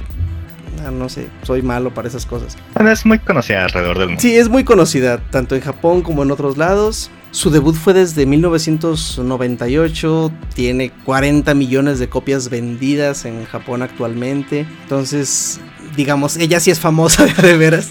[0.92, 2.57] no sé, soy malo para esas cosas.
[2.88, 4.22] Es muy conocida alrededor del mundo.
[4.22, 7.11] Sí, es muy conocida, tanto en Japón como en otros lados.
[7.32, 14.66] Su debut fue desde 1998, tiene 40 millones de copias vendidas en Japón actualmente.
[14.82, 15.60] Entonces,
[15.96, 17.90] digamos, ella sí es famosa de, veras.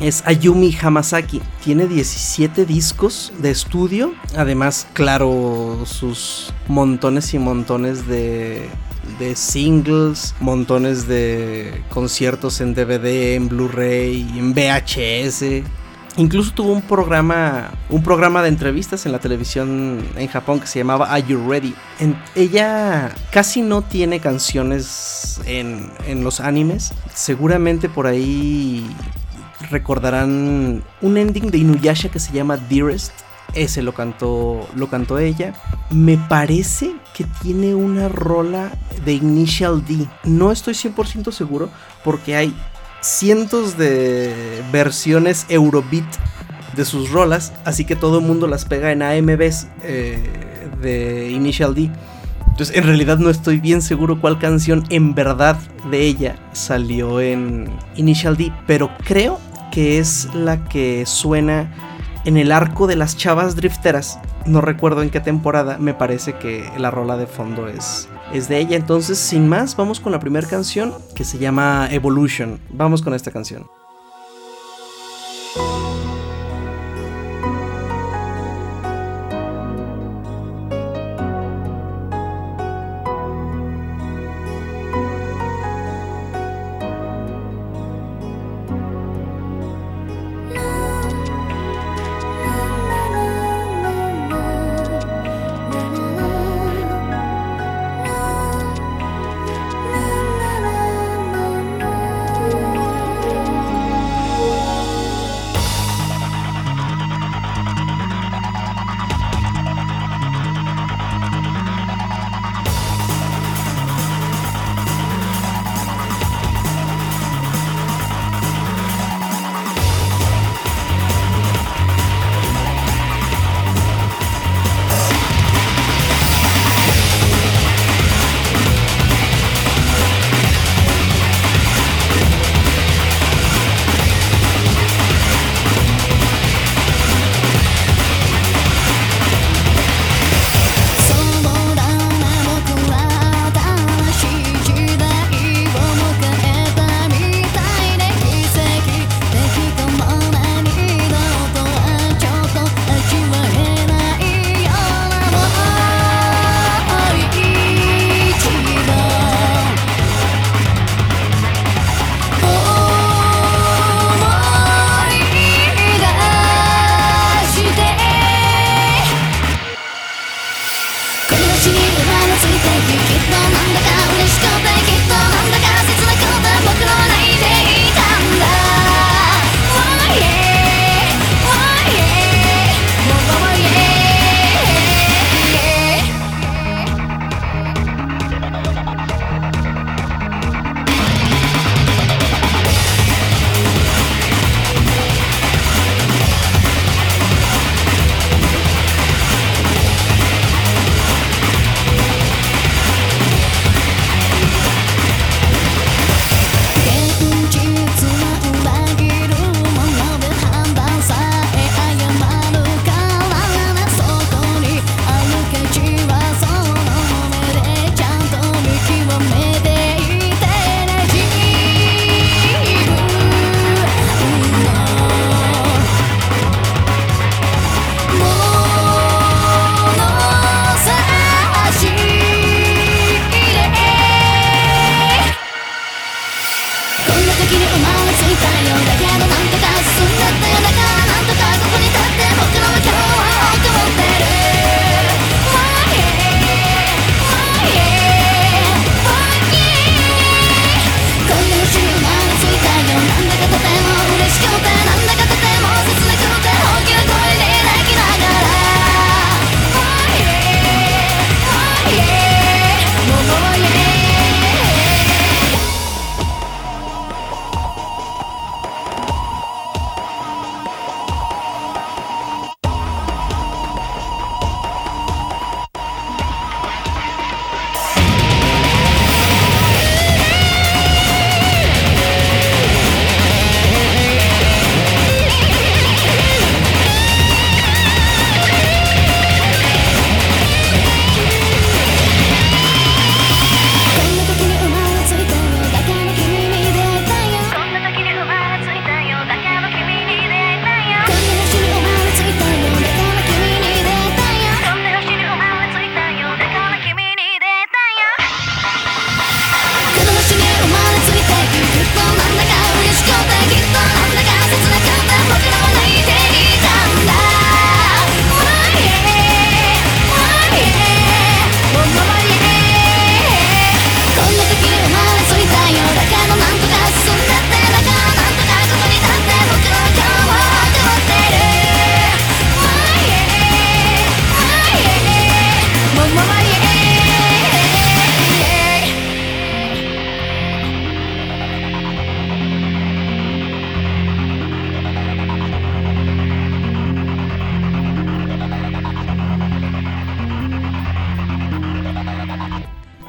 [0.00, 1.40] Es Ayumi Hamasaki.
[1.64, 4.12] Tiene 17 discos de estudio.
[4.36, 8.68] Además, claro, sus montones y montones de,
[9.18, 15.64] de singles, montones de conciertos en DVD, en Blu-ray, en VHS.
[16.18, 20.78] Incluso tuvo un programa, un programa de entrevistas en la televisión en Japón que se
[20.78, 21.74] llamaba Are You Ready?
[22.34, 26.94] Ella casi no tiene canciones en, en los animes.
[27.12, 28.86] Seguramente por ahí
[29.70, 33.12] recordarán un ending de Inuyasha que se llama Dearest.
[33.52, 35.52] Ese lo cantó, lo cantó ella.
[35.90, 38.72] Me parece que tiene una rola
[39.04, 40.06] de Initial D.
[40.24, 41.68] No estoy 100% seguro
[42.04, 42.54] porque hay
[43.06, 46.04] cientos de versiones Eurobeat
[46.74, 50.18] de sus rolas, así que todo el mundo las pega en AMVs eh,
[50.82, 51.90] de Initial D.
[52.48, 55.58] Entonces, en realidad no estoy bien seguro cuál canción en verdad
[55.90, 59.38] de ella salió en Initial D, pero creo
[59.70, 61.70] que es la que suena
[62.24, 64.18] en el arco de las chavas drifteras.
[64.46, 68.58] No recuerdo en qué temporada, me parece que la rola de fondo es, es de
[68.58, 68.76] ella.
[68.76, 72.60] Entonces, sin más, vamos con la primera canción que se llama Evolution.
[72.70, 73.85] Vamos con esta canción.「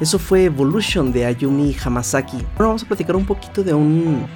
[0.08, 2.38] Eso fue Evolution de Ayumi Hamasaki.
[2.54, 4.26] Ahora vamos a platicar un poquito de un,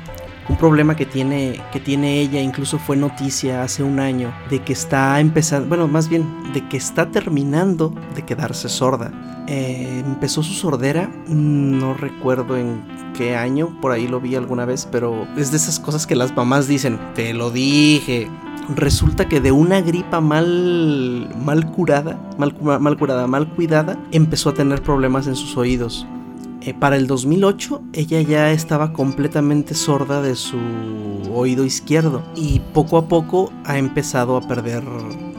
[0.47, 4.75] un problema que tiene, que tiene ella, incluso fue noticia hace un año, de que
[4.75, 9.45] está empezando, bueno, más bien, de que está terminando de quedarse sorda.
[9.49, 12.83] Eh, empezó su sordera, no recuerdo en
[13.17, 16.37] qué año, por ahí lo vi alguna vez, pero es de esas cosas que las
[16.37, 18.29] mamás dicen, te lo dije.
[18.69, 24.55] Resulta que de una gripa mal, mal curada, mal, mal curada, mal cuidada, empezó a
[24.55, 26.07] tener problemas en sus oídos.
[26.65, 30.61] Eh, para el 2008 ella ya estaba completamente sorda de su
[31.35, 34.85] oído izquierdo y poco a poco ha empezado a perder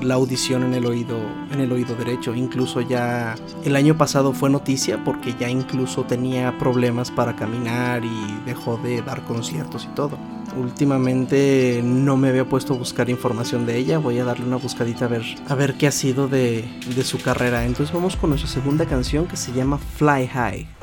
[0.01, 1.17] la audición en el oído
[1.49, 6.57] en el oído derecho incluso ya el año pasado fue noticia porque ya incluso tenía
[6.57, 10.17] problemas para caminar y dejó de dar conciertos y todo
[10.57, 13.97] últimamente no me había puesto a buscar información de ella.
[13.97, 17.21] Voy a darle una buscadita a ver a ver qué ha sido de, de su
[17.21, 17.65] carrera.
[17.65, 20.82] Entonces vamos con nuestra segunda canción que se llama Fly High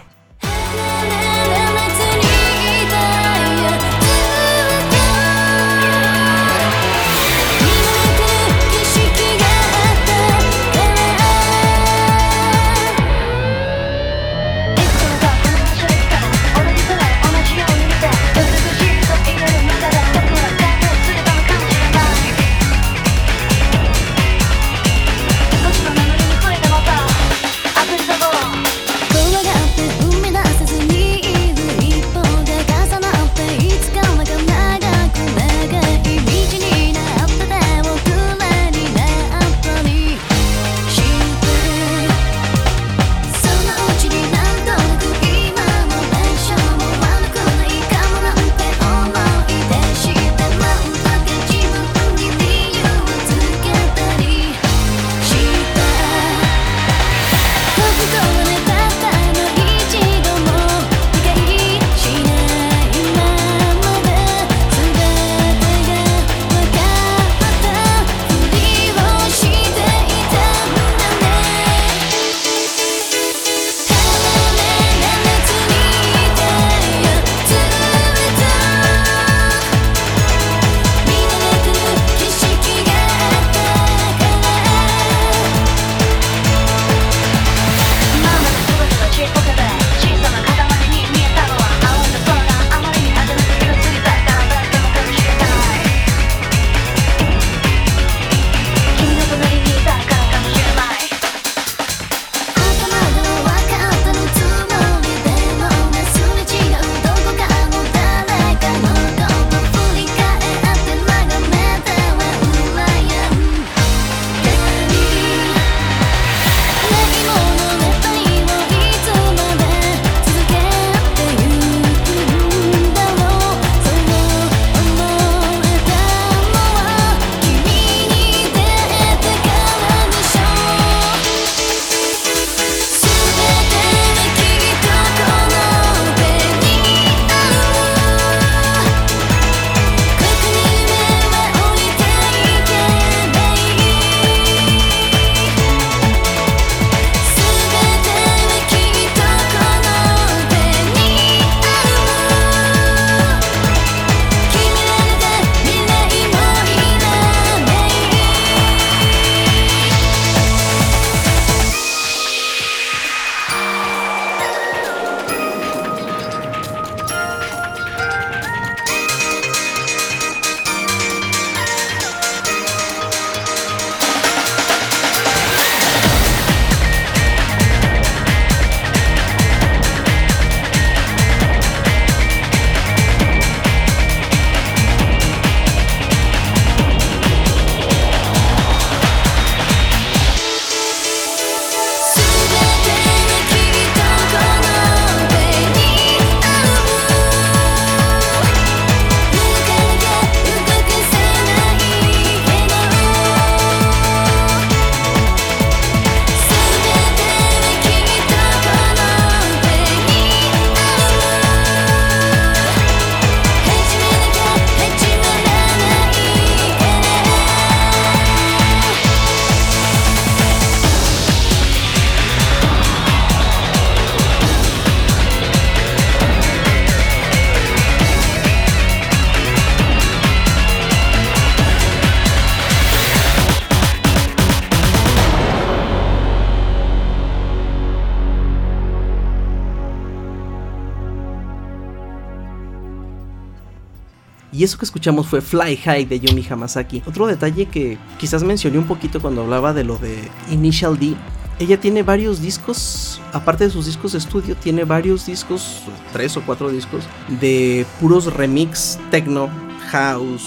[244.61, 247.02] Y eso que escuchamos fue Fly High de Yumi Hamasaki.
[247.06, 250.18] Otro detalle que quizás mencioné un poquito cuando hablaba de lo de
[250.50, 251.16] Initial D
[251.58, 256.42] ella tiene varios discos, aparte de sus discos de estudio, tiene varios discos, tres o
[256.42, 257.04] cuatro discos,
[257.40, 259.48] de puros remix, techno,
[259.90, 260.46] house,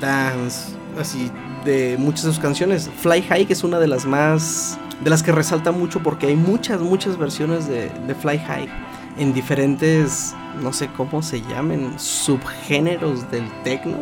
[0.00, 1.30] dance, así,
[1.66, 2.90] de muchas de sus canciones.
[3.02, 6.36] Fly High, que es una de las más, de las que resalta mucho porque hay
[6.36, 8.89] muchas, muchas versiones de, de Fly High
[9.20, 13.98] en diferentes, no sé cómo se llamen, subgéneros del techno,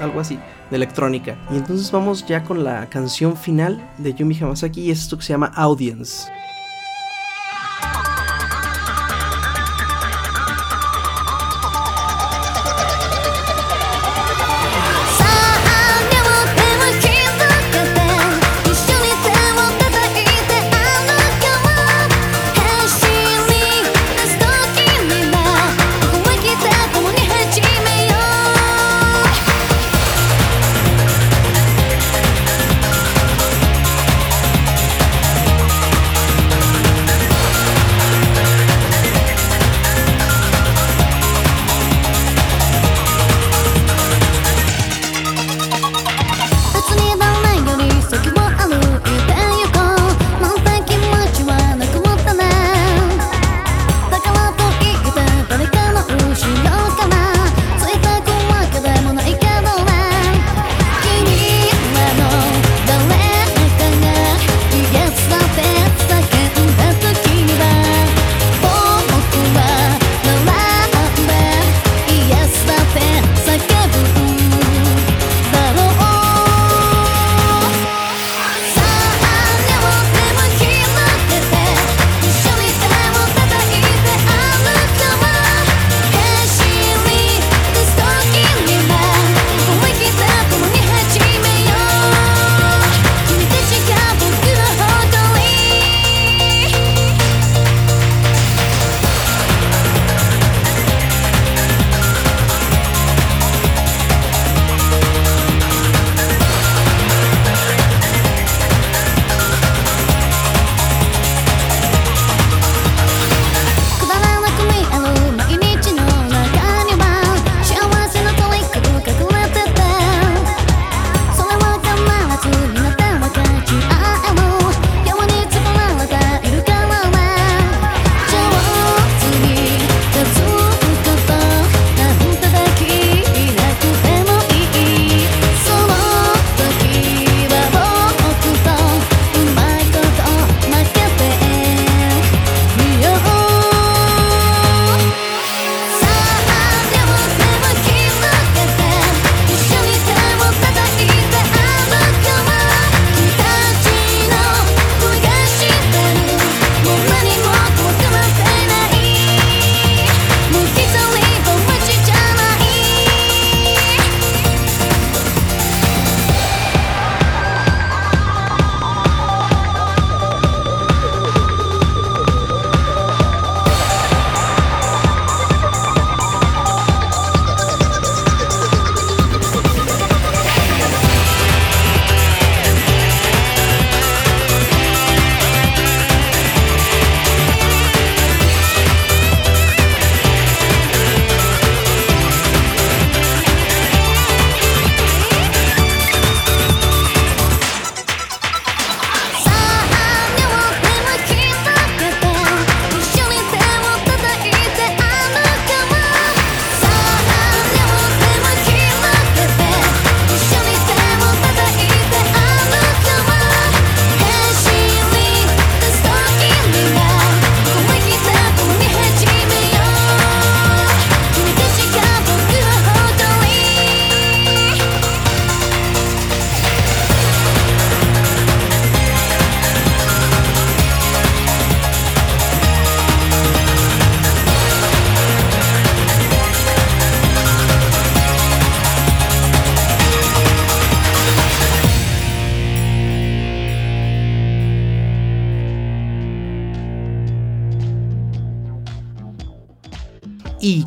[0.00, 0.38] algo así,
[0.70, 1.36] de electrónica.
[1.50, 5.34] Y entonces vamos ya con la canción final de Yumi Hamasaki y esto que se
[5.34, 6.32] llama Audience.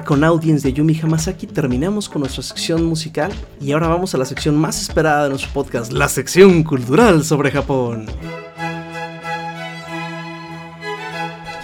[0.06, 4.26] con Audience de Yumi Hamasaki terminamos con nuestra sección musical y ahora vamos a la
[4.26, 8.06] sección más esperada de nuestro podcast, la sección cultural sobre Japón.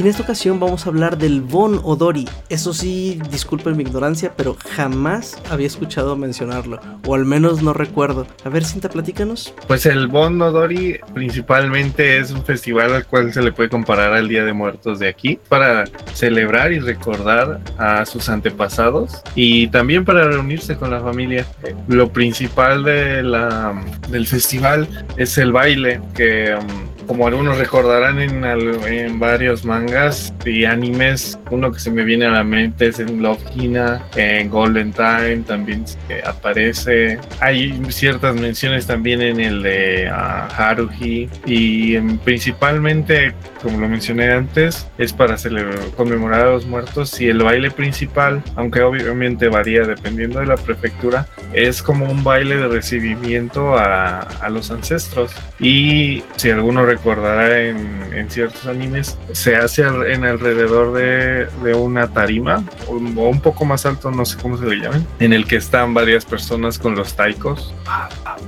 [0.01, 2.27] En esta ocasión vamos a hablar del Bon Odori.
[2.49, 6.79] Eso sí, disculpen mi ignorancia, pero jamás había escuchado mencionarlo.
[7.05, 8.25] O al menos no recuerdo.
[8.43, 9.53] A ver, Cinta, platícanos.
[9.67, 14.27] Pues el Bon Odori principalmente es un festival al cual se le puede comparar al
[14.27, 15.83] Día de Muertos de aquí para
[16.15, 21.45] celebrar y recordar a sus antepasados y también para reunirse con la familia.
[21.87, 23.79] Lo principal de la,
[24.09, 30.65] del festival es el baile que um, como algunos recordarán en, en varios mangas y
[30.65, 34.93] animes, uno que se me viene a la mente es en Love Hina, en Golden
[34.93, 35.85] Time también
[36.25, 37.19] aparece.
[37.39, 44.31] Hay ciertas menciones también en el de ah, Haruhi y em, principalmente, como lo mencioné
[44.31, 49.83] antes, es para celebrar, conmemorar a los muertos y el baile principal, aunque obviamente varía
[49.83, 55.31] dependiendo de la prefectura, es como un baile de recibimiento a, a los ancestros.
[55.59, 61.73] Y si alguno recordará en, en ciertos animes, se hace al- en alrededor de, de
[61.73, 65.05] una tarima o, un- o un poco más alto, no sé cómo se le llaman,
[65.19, 67.73] en el que están varias personas con los taikos.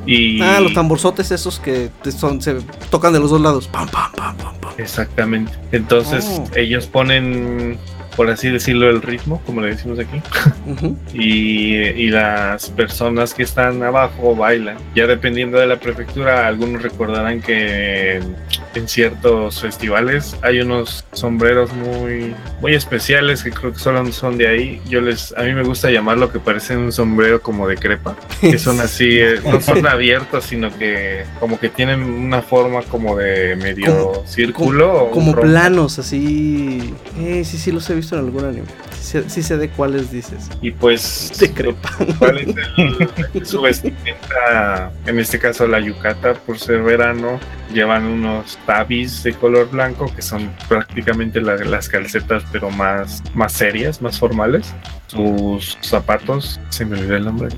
[0.05, 2.55] Y Ah, los tamborzotes esos que son, se
[2.89, 3.67] tocan de los dos lados.
[3.67, 4.73] Pam, pam, pam, pam, pam.
[4.77, 5.51] Exactamente.
[5.71, 6.45] Entonces Oh.
[6.55, 7.77] ellos ponen,
[8.15, 10.21] por así decirlo, el ritmo, como le decimos aquí.
[11.13, 14.77] Y, y las personas que están abajo bailan.
[14.95, 18.21] Ya dependiendo de la prefectura, algunos recordarán que
[18.75, 24.47] en, ciertos festivales hay unos sombreros muy, muy especiales que creo que solo son de
[24.47, 24.81] ahí.
[24.87, 28.57] Yo les, a mí me gusta llamarlo que parecen un sombrero como de crepa, que
[28.57, 33.55] son así, eh, no son abiertos, sino que como que tienen una forma como de
[33.55, 34.91] medio círculo.
[34.93, 36.93] o un Como planos, así.
[37.19, 38.67] Eh, sí, sí, los he visto en algún anime.
[38.99, 40.49] Sí, sí sé de cuáles dices.
[40.61, 41.91] Y pues De crepa.
[42.19, 42.47] ¿Cuál es
[42.77, 44.91] el- su vestimenta?
[45.05, 47.39] En este caso la yucata, por ser verano,
[47.73, 53.53] llevan unos tabis de color blanco que son prácticamente la- las calcetas, pero más, más
[53.53, 54.73] serias, más formales.
[55.07, 57.49] Sus zapatos, se me olvidó el nombre.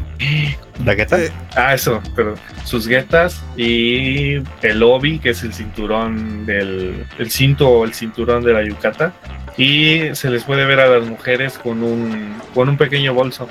[0.84, 1.18] ¿La gueta?
[1.56, 2.36] Ah, eso, pero
[2.66, 8.44] sus guetas y el obi, que es el cinturón del el cinto o el cinturón
[8.44, 9.14] de la yucata.
[9.58, 13.48] Y se les puede ver a las mujeres con un, con un pequeño bolso.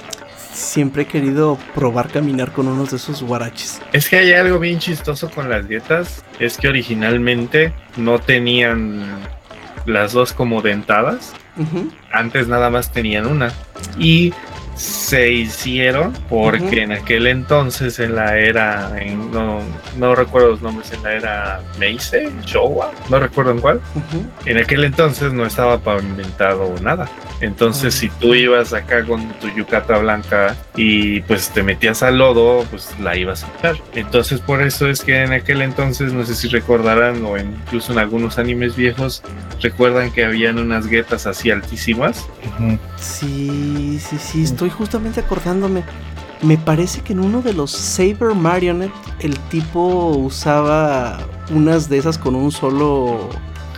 [0.55, 3.83] Siempre he querido probar caminar con unos de esos guaraches.
[3.93, 6.25] Es que hay algo bien chistoso con las dietas.
[6.39, 9.05] Es que originalmente no tenían
[9.85, 11.33] las dos como dentadas.
[12.13, 13.53] Antes nada más tenían una.
[13.99, 14.33] Y
[14.75, 16.75] se hicieron porque Ujú.
[16.77, 19.61] en aquel entonces, en la era, en- no,
[19.99, 23.81] no recuerdo los nombres, en la era Meisei, Showa, no recuerdo en cuál.
[24.47, 27.09] En aquel entonces no estaba pavimentado nada.
[27.41, 32.65] Entonces, si tú ibas acá con tu yucata blanca y pues te metías al lodo,
[32.71, 33.77] pues la ibas a quitar.
[33.95, 37.99] Entonces, por eso es que en aquel entonces, no sé si recordarán o incluso en
[37.99, 39.23] algunos animes viejos,
[39.61, 42.27] recuerdan que habían unas guetas así altísimas.
[42.97, 45.83] Sí, sí, sí, estoy justamente acordándome.
[46.43, 51.19] Me parece que en uno de los Saber Marionette el tipo usaba
[51.51, 53.29] unas de esas con un solo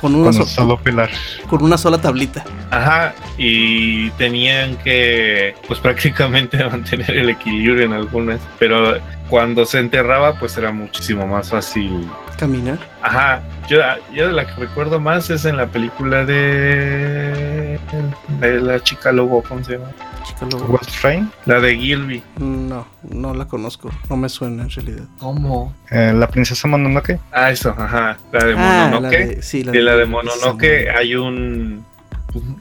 [0.01, 1.11] con una, Con un solo pilar.
[1.49, 2.45] con una sola tablita.
[2.70, 8.99] Ajá, y tenían que, pues prácticamente mantener el equilibrio en algunas, pero
[9.30, 12.07] cuando se enterraba, pues era muchísimo más fácil
[12.39, 12.78] Caminar.
[13.01, 13.78] Ajá, yo,
[14.12, 17.78] yo de la que recuerdo más es en la película de,
[18.41, 19.91] de la chica lobo, ¿cómo se llama?
[20.27, 20.64] Chica lobo.
[20.66, 22.22] Wolf Train, La de Gilby.
[22.39, 23.91] No, no la conozco.
[24.11, 25.05] No me suena en realidad.
[25.18, 25.74] ¿Cómo?
[25.91, 27.18] eh, la princesa Mononoke.
[27.33, 29.27] Ah, eso, ajá, la de Ah, la Mononoke.
[29.37, 31.85] de, sí, la de la de sí, Mononoke hay un...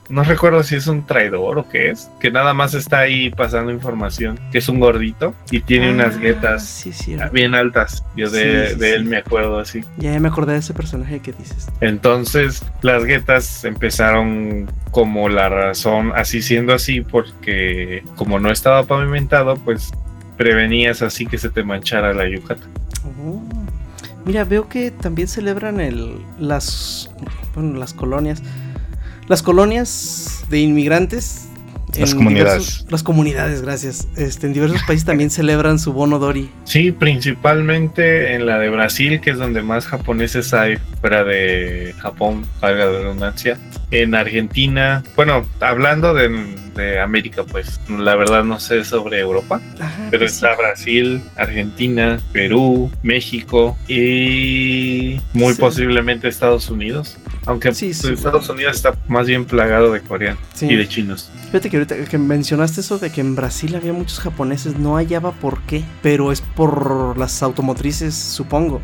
[0.09, 3.71] No recuerdo si es un traidor o qué es, que nada más está ahí pasando
[3.71, 7.15] información, que es un gordito y tiene unas Ah, guetas Sí, sí.
[7.31, 8.03] bien altas.
[8.15, 9.83] Yo de, Sí, sí, de él me acuerdo así.
[9.97, 11.67] Ya me acordé de ese personaje que dices.
[11.81, 19.55] Entonces las guetas empezaron como la razón, así siendo así, porque como no estaba pavimentado,
[19.57, 19.91] pues
[20.37, 22.63] prevenías así que se te manchara la yucata.
[23.23, 23.41] Oh.
[24.25, 27.11] Mira, veo que también celebran el, las,
[27.53, 28.41] bueno, las colonias.
[29.27, 31.41] Las colonias de inmigrantes.
[31.97, 32.53] Las comunidades.
[32.81, 34.07] diversos- las comunidades, gracias.
[34.17, 36.49] Este, en diversos países también celebran su bono Dori.
[36.65, 42.45] Sí, principalmente en la de Brasil, que es donde más japoneses hay fuera de Japón,
[42.61, 43.57] valga la redundancia.
[43.91, 46.29] En Argentina, bueno, hablando de,
[46.75, 49.61] de América, pues la verdad no sé sobre Europa.
[49.79, 50.35] Ajá, Pero pues sí.
[50.45, 55.59] está Brasil, Argentina, Perú, México y muy Sí.
[55.59, 57.17] posiblemente Estados Unidos.
[57.47, 58.03] Aunque Sí, pues.
[58.05, 61.31] Estados Unidos está más bien plagado de coreanos y de chinos.
[61.47, 65.31] Fíjate que ahorita que mencionaste eso de que en Brasil había muchos japoneses, no hallaba
[65.31, 68.81] por qué, pero es por las automotrices, supongo.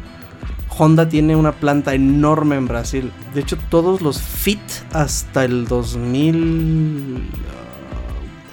[0.77, 3.11] Honda tiene una planta enorme en Brasil.
[3.33, 4.59] De hecho, todos los Fit
[4.93, 7.23] hasta el 2000...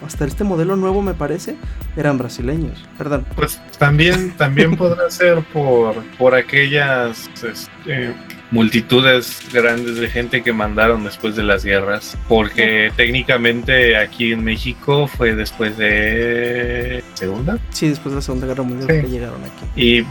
[0.05, 1.57] Hasta este modelo nuevo me parece,
[1.97, 2.85] eran brasileños.
[2.97, 3.27] Perdón.
[3.35, 8.15] Pues también, también podrá ser por, por aquellas este,
[8.51, 12.17] multitudes grandes de gente que mandaron después de las guerras.
[12.29, 17.59] Porque técnicamente aquí en México fue después de segunda.
[17.71, 19.01] Sí, después de la Segunda Guerra Mundial Sí.
[19.07, 19.65] que llegaron aquí.
[19.77, 20.03] Y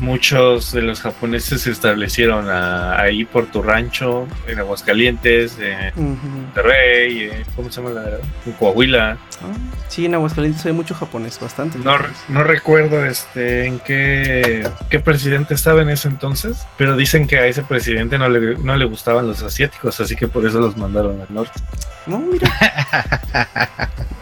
[0.00, 6.26] muchos de los japoneses se establecieron a- ahí por tu rancho, en Aguascalientes, en Ujú.
[6.26, 8.10] Monterrey, en- ¿cómo se llama la
[8.46, 9.18] En Coahuila.
[9.42, 9.46] Ah,
[9.88, 11.78] sí, en Aguascalientes hay mucho japonés, bastante.
[11.78, 11.96] No,
[12.28, 17.46] no recuerdo este en qué, qué presidente estaba en ese entonces, pero dicen que a
[17.46, 17.79] ese presidente
[18.18, 21.60] no le, no le gustaban los asiáticos, así que por eso los mandaron al norte.
[22.06, 22.48] No, mira.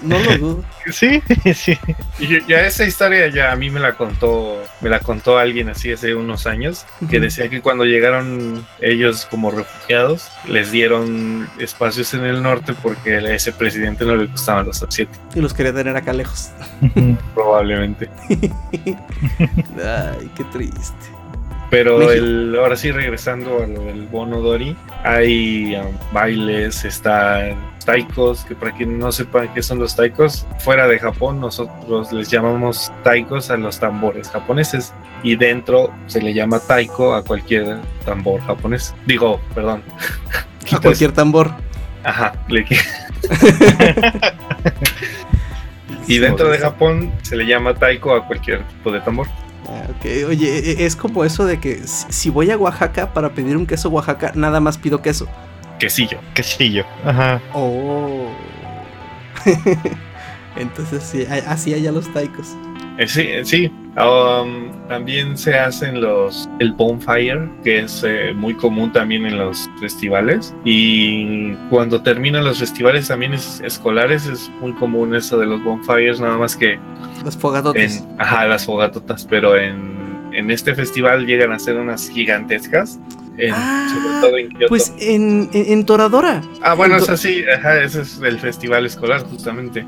[0.02, 0.64] No lo dudo.
[0.90, 1.78] Sí, sí.
[2.18, 5.92] Y ya esa historia ya a mí me la contó, me la contó alguien así
[5.92, 12.24] hace unos años, que decía que cuando llegaron ellos como refugiados, les dieron espacios en
[12.24, 15.94] el norte porque a ese presidente no le gustaban los asiáticos, Y los quería tener
[15.94, 16.52] acá lejos.
[17.34, 18.08] probablemente.
[19.40, 20.94] Ay, qué triste.
[21.70, 28.44] Pero el, ahora sí, regresando a lo del Bono Dori, hay um, bailes, están taikos,
[28.44, 32.92] que para quien no sepa qué son los taikos, fuera de Japón nosotros les llamamos
[33.02, 34.92] taikos a los tambores japoneses
[35.22, 38.94] y dentro se le llama taiko a cualquier tambor japonés.
[39.06, 39.82] Digo, perdón.
[40.70, 41.50] A cualquier tambor.
[42.04, 42.66] Ajá, le
[46.06, 49.26] y dentro de Japón se le llama taiko a cualquier tipo de tambor.
[49.68, 50.28] Ah, ok.
[50.28, 53.88] Oye, e- es como eso de que si voy a Oaxaca para pedir un queso
[53.90, 55.28] Oaxaca, nada más pido queso.
[55.78, 56.18] Quesillo.
[56.34, 56.84] Quesillo.
[57.04, 57.40] Ajá.
[57.54, 58.28] Oh.
[60.56, 62.48] Entonces sí, así allá los taicos.
[62.98, 63.70] Eh, Sí, eh, sí.
[63.96, 69.68] Um, también se hacen los el bonfire, que es eh, muy común también en los
[69.80, 70.54] festivales.
[70.64, 76.20] Y cuando terminan los festivales también es- escolares es muy común eso de los bonfires,
[76.20, 76.78] nada más que
[77.24, 77.98] Los fogatotes.
[77.98, 82.98] en ajá, las fogatotas, pero en, en este festival llegan a ser unas gigantescas.
[83.36, 84.66] en- Ah, sobre todo en Kioto.
[84.68, 86.42] Pues en, en, en Toradora.
[86.60, 89.86] ah, bueno, en o sea, sí, ajá, ese es el festival escolar justamente.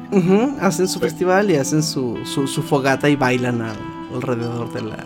[0.61, 3.74] Hacen su Pues- festival y hacen su, su, su fogata y bailan a-
[4.14, 4.96] alrededor de la.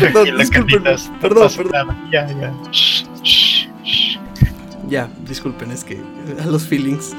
[0.00, 0.82] Perdón, disculpen,
[1.20, 1.96] perdón, perdón.
[2.12, 2.52] Ya, ya.
[4.88, 6.00] Ya, disculpen, es que
[6.42, 7.14] a los feelings.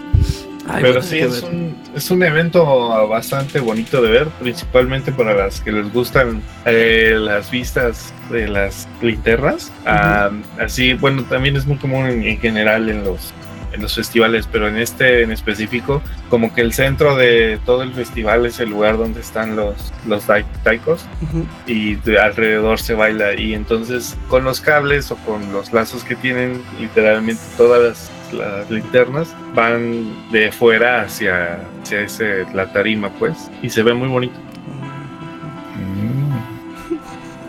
[0.70, 1.54] Ay, Pero sí, es ver.
[1.54, 7.16] un, es un evento bastante bonito de ver, principalmente para las que les gustan eh,
[7.18, 9.72] las vistas de las linternas.
[9.86, 13.34] Ah, así, bueno, también es muy común en, en general en los,
[13.78, 17.94] en los festivales, pero en este en específico, como que el centro de todo el
[17.94, 21.46] festival es el lugar donde están los, los tai- taikos Ujú.
[21.66, 26.16] y de alrededor se baila y entonces con los cables o con los lazos que
[26.16, 33.50] tienen literalmente todas las, las linternas van de fuera hacia, hacia ese, la tarima pues
[33.62, 34.36] y se ve muy bonito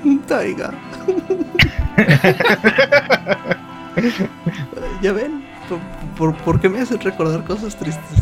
[0.04, 0.18] Mm.
[0.28, 0.70] Taiga.
[5.02, 5.78] ya ven, por,
[6.16, 8.18] por, por qué me hacen recordar cosas tristes?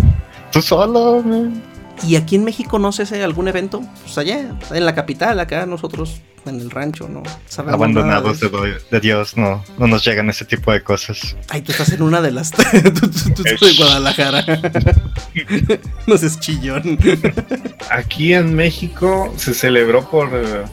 [0.53, 1.62] Tú solo, man.
[2.07, 3.82] ¿Y aquí en México no se hace algún evento?
[4.03, 7.22] Pues allá, en la capital, acá nosotros en el rancho, ¿no?
[7.49, 8.49] Sabemos Abandonados de
[8.90, 11.36] de, Dios, no, no nos llegan ese tipo de cosas.
[11.49, 12.51] Ay, tú estás en una de las.
[12.53, 12.61] tú,
[12.92, 14.44] tú- tú estás de Guadalajara.
[16.07, 16.99] no seas chillón.
[17.90, 20.30] aquí en México se celebró por,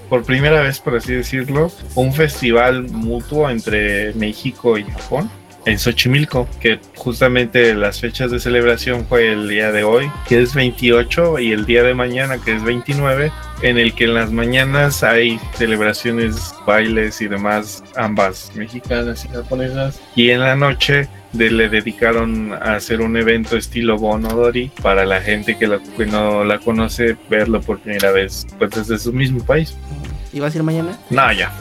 [0.09, 5.29] por primera vez por así decirlo un festival mutuo entre México y Japón
[5.65, 10.53] en Xochimilco, que justamente las fechas de celebración fue el día de hoy, que es
[10.53, 15.03] 28, y el día de mañana, que es 29, en el que en las mañanas
[15.03, 21.69] hay celebraciones, bailes y demás, ambas mexicanas y japonesas, y en la noche de- le
[21.69, 26.59] dedicaron a hacer un evento estilo Bonodori para la gente que, la- que no la
[26.59, 29.75] conoce verlo por primera vez, pues desde su mismo país.
[30.33, 30.97] ¿Y vas a ir mañana?
[31.09, 31.51] No, ya.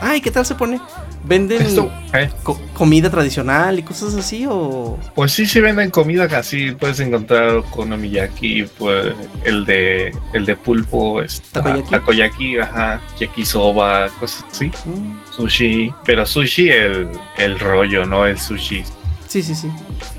[0.00, 0.80] Ay, ¿qué tal se pone?
[1.24, 2.30] ¿Venden Esto, ¿eh?
[2.42, 4.98] co- comida tradicional y cosas así o...?
[5.14, 9.14] Pues sí, sí venden comida casi puedes encontrar okonomiyaki, pues
[9.44, 11.90] el de el de pulpo, está, ¿Takoyaki?
[11.90, 18.84] takoyaki, ajá, yakisoba, cosas así, Mm, sushi, pero sushi el, el rollo, no el sushi.
[19.26, 19.68] Sí, sí, sí.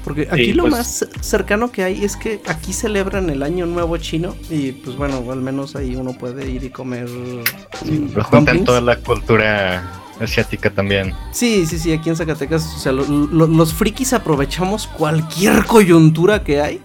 [0.04, 3.98] Porque aquí lo pues- más cercano que hay es que aquí celebran el Año Nuevo
[3.98, 8.82] Chino y pues bueno, al menos ahí uno puede ir y comer Lo juntan toda
[8.82, 9.84] la cultura
[10.20, 11.14] asiática también.
[11.32, 16.44] Sí, sí, sí, aquí en Zacatecas, o sea, lo- lo- los frikis aprovechamos cualquier coyuntura
[16.44, 16.82] que hay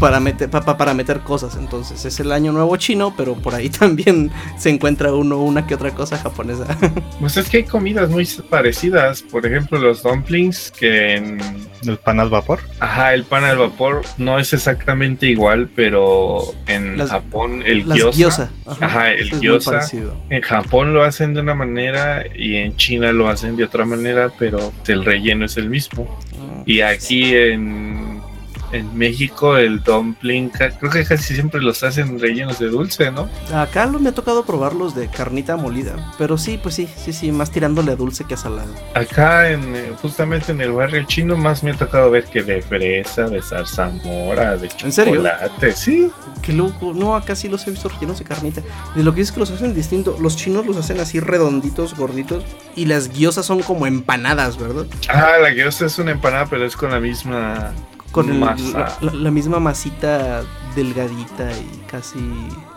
[0.00, 1.56] para meter, pa- pa- para meter cosas.
[1.56, 5.74] Entonces es el año nuevo chino, pero por ahí también se encuentra uno una que
[5.74, 6.66] otra cosa japonesa.
[7.20, 9.22] Pues es que hay comidas muy parecidas.
[9.22, 11.38] Por ejemplo, los dumplings, que en.
[11.86, 12.60] El pan al vapor.
[12.80, 17.98] Ajá, el pan al vapor no es exactamente igual, pero en Las- Japón el Las
[17.98, 18.18] gyoza.
[18.18, 18.50] gyoza.
[18.80, 19.70] Ajá, el es muy gyoza.
[19.72, 20.16] parecido.
[20.30, 24.30] En Japón lo hacen de una manera y en China lo hacen de otra manera,
[24.38, 26.18] pero el relleno es el mismo.
[26.34, 26.62] Ah.
[26.66, 27.85] Y aquí en,
[28.76, 33.28] en México el dumpling, creo que casi siempre los hacen rellenos de dulce, ¿no?
[33.54, 37.50] Acá me ha tocado probarlos de carnita molida, pero sí, pues sí, sí, sí, más
[37.50, 38.72] tirándole a dulce que a salado.
[38.94, 42.62] Acá en eh, justamente en el barrio chino más me ha tocado ver que de
[42.62, 45.14] fresa, de zarzamora, de ¿En serio?
[45.14, 46.10] chocolate, sí.
[46.42, 48.62] Qué loco, no, acá sí los he visto rellenos de carnita.
[48.94, 52.44] De lo que es que los hacen distinto, los chinos los hacen así redonditos, gorditos,
[52.74, 54.86] y las guiosas son como empanadas, ¿verdad?
[55.08, 57.72] Ah, la gyoza es una empanada, pero es con la misma
[58.16, 60.42] Con el- la, la misma masita
[60.74, 62.18] delgadita y casi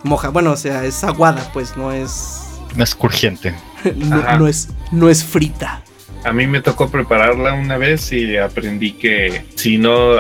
[0.03, 0.29] moja.
[0.29, 2.43] Bueno, o sea, es aguada, pues no es.
[2.75, 3.55] No es crujiente.
[4.37, 5.81] No es, no es frita.
[6.25, 10.17] A mí me tocó prepararla una vez y aprendí que si no,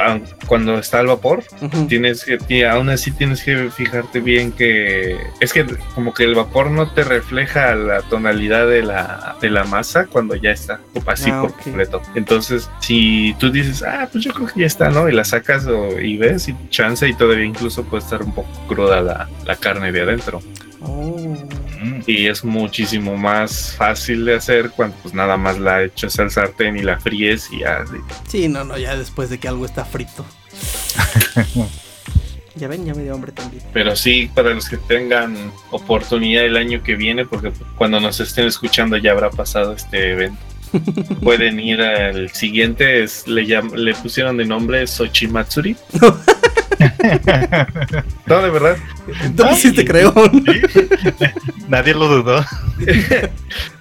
[0.47, 1.43] cuando está al vapor,
[1.87, 5.65] tienes que, aún así tienes que fijarte bien que es que
[5.95, 10.35] como que el vapor no te refleja la tonalidad de la, de la masa cuando
[10.35, 12.01] ya está así Ah, por completo.
[12.15, 15.09] Entonces, si tú dices, ah, pues yo creo que ya está, ¿no?
[15.09, 18.49] Y la sacas o- y ves y chance y todavía incluso puede estar un poco
[18.67, 20.41] cruda la, la carne de adentro.
[20.81, 21.37] Oh.
[22.07, 26.77] Y es muchísimo más fácil de hacer cuando pues nada más la echas al sartén
[26.77, 27.83] y la fríes y ya.
[28.27, 30.25] Sí, no, no, ya después de que algo está frito.
[32.55, 33.63] ya ven, ya me dio hambre también.
[33.73, 38.45] Pero sí, para los que tengan oportunidad el año que viene, porque cuando nos estén
[38.47, 40.39] escuchando ya habrá pasado este evento.
[41.23, 45.75] Pueden ir al siguiente, es- le, llam- le pusieron de nombre Sochimatsuri.
[48.25, 48.77] no, de verdad.
[49.21, 50.13] Entonces sí te creo.
[51.67, 52.45] Nadie lo dudó.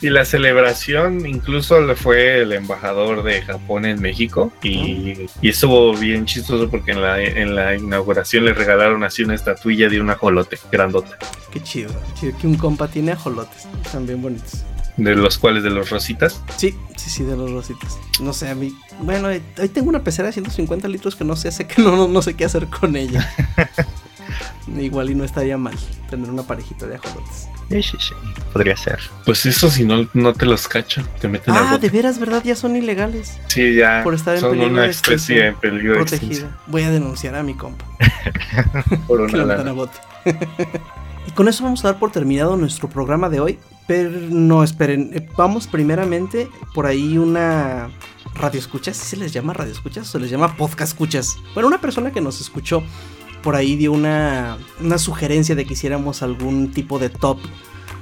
[0.00, 5.94] Y la celebración incluso le fue el embajador de Japón en México y, y estuvo
[5.96, 10.10] bien chistoso porque en la, en la inauguración le regalaron así una estatuilla de un
[10.10, 11.18] ajolote grandota,
[11.52, 13.66] Qué chido, qué chido que un compa tiene ajolotes.
[13.84, 14.64] Están bien bonitos.
[14.98, 16.42] De los cuales de los rositas.
[16.56, 17.98] Sí, sí, sí, de los rositas.
[18.20, 18.74] No sé, a mí.
[19.00, 21.96] Bueno, ahí ahí tengo una pecera de 150 litros que no sé, sé que no,
[21.96, 23.28] no, no sé qué hacer con ella.
[24.78, 25.74] Igual y no estaría mal
[26.10, 27.48] tener una parejita de ajolotes.
[27.70, 28.14] Sí, sí, sí.
[28.52, 28.98] Podría ser.
[29.24, 32.42] Pues eso si no, no te los cachan, te meten Ah, de veras, ¿verdad?
[32.44, 33.38] Ya son ilegales.
[33.46, 36.30] Sí, ya por estar en son peligro una de especie extinción, en peligro de extinción
[36.50, 36.64] Protegida.
[36.66, 37.84] Voy a denunciar a mi compa.
[39.06, 39.70] por que una lo metan lana.
[39.70, 39.98] a bote.
[41.26, 43.58] y con eso vamos a dar por terminado nuestro programa de hoy.
[43.88, 45.10] Pero no, esperen.
[45.14, 47.90] eh, Vamos primeramente por ahí una
[48.34, 48.96] radio escuchas.
[48.96, 51.36] ¿Sí se les llama radio escuchas o se les llama podcast escuchas?
[51.54, 52.84] Bueno, una persona que nos escuchó
[53.42, 57.38] por ahí dio una, una sugerencia de que hiciéramos algún tipo de top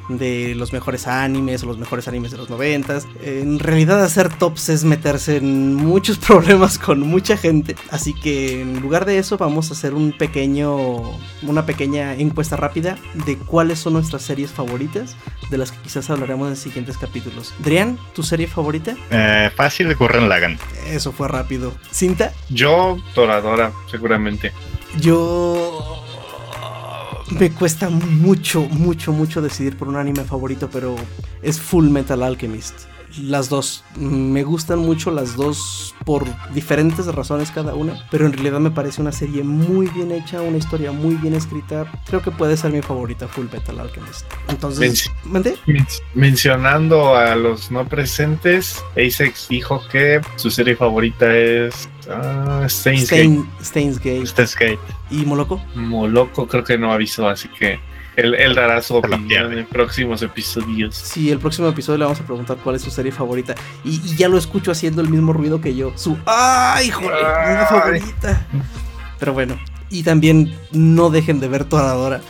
[0.08, 3.06] de los mejores animes o los mejores animes de los noventas.
[3.22, 7.76] En realidad hacer tops es meterse en muchos problemas con mucha gente.
[7.90, 11.00] Así que en lugar de eso vamos a hacer un pequeño,
[11.42, 12.96] una pequeña encuesta rápida
[13.26, 15.16] de cuáles son nuestras series favoritas,
[15.50, 17.54] de las que quizás hablaremos en siguientes capítulos.
[17.58, 18.96] Drian, ¿tu serie favorita?
[19.10, 20.58] Eh, fácil, Gurren Lagan.
[20.88, 21.74] Eso fue rápido.
[21.90, 24.52] Cinta, Yo, Toradora, seguramente.
[25.00, 26.05] yo...
[27.30, 30.94] Me cuesta mucho, mucho, mucho decidir por un anime favorito, pero
[31.42, 32.86] es Full Metal Alchemist.
[33.20, 33.82] Las dos.
[33.96, 39.00] Me gustan mucho las dos por diferentes razones cada una, pero en realidad me parece
[39.00, 41.90] una serie muy bien hecha, una historia muy bien escrita.
[42.06, 44.26] Creo que puede ser mi favorita Full Metal Alchemist.
[44.48, 45.56] Entonces, Menci- ¿mandé?
[45.66, 53.08] Men- Mencionando a los no presentes, Asex dijo que su serie favorita es ah, Steins
[53.10, 53.22] Gate.
[53.62, 53.94] Stein,
[54.26, 54.78] Steins Gate.
[55.10, 55.62] ¿Y Moloco?
[55.74, 57.80] Moloco creo que no avisó, así que
[58.16, 60.94] él, él dará su Se la opinión en próximos episodios.
[60.96, 63.54] Sí, el próximo episodio le vamos a preguntar cuál es su serie favorita.
[63.84, 65.92] Y, y ya lo escucho haciendo el mismo ruido que yo.
[65.96, 67.10] Su ¡Ay, joder!
[67.12, 67.66] Mi Ay.
[67.68, 68.46] favorita.
[69.18, 69.58] Pero bueno.
[69.90, 72.20] Y también no dejen de ver Toradora.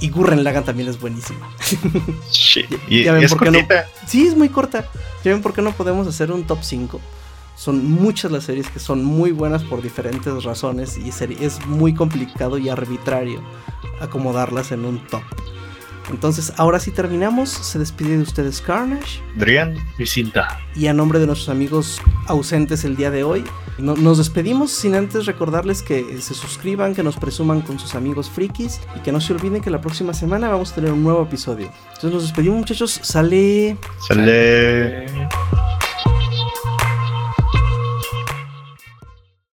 [0.00, 1.48] Y Gurren Lagann también es buenísima.
[2.30, 2.64] Sí.
[2.68, 3.66] Ya- Y, ya ven y es por qué no-.
[4.06, 4.84] Sí, es muy corta.
[5.24, 7.00] ¿Ya ven por qué no podemos hacer un top 5?
[7.56, 12.58] Son muchas las series que son muy buenas por diferentes razones y es muy complicado
[12.58, 13.40] y arbitrario
[14.00, 15.22] acomodarlas en un top.
[16.08, 17.48] Entonces, ahora sí terminamos.
[17.50, 19.20] Se despide de ustedes Carnage.
[19.36, 20.60] Drian, Mi cinta.
[20.76, 23.42] Y a nombre de nuestros amigos ausentes el día de hoy,
[23.78, 28.30] no- nos despedimos sin antes recordarles que se suscriban, que nos presuman con sus amigos
[28.30, 31.22] frikis y que no se olviden que la próxima semana vamos a tener un nuevo
[31.24, 31.72] episodio.
[31.88, 33.76] Entonces nos despedimos muchachos, sale...
[34.06, 35.06] sale.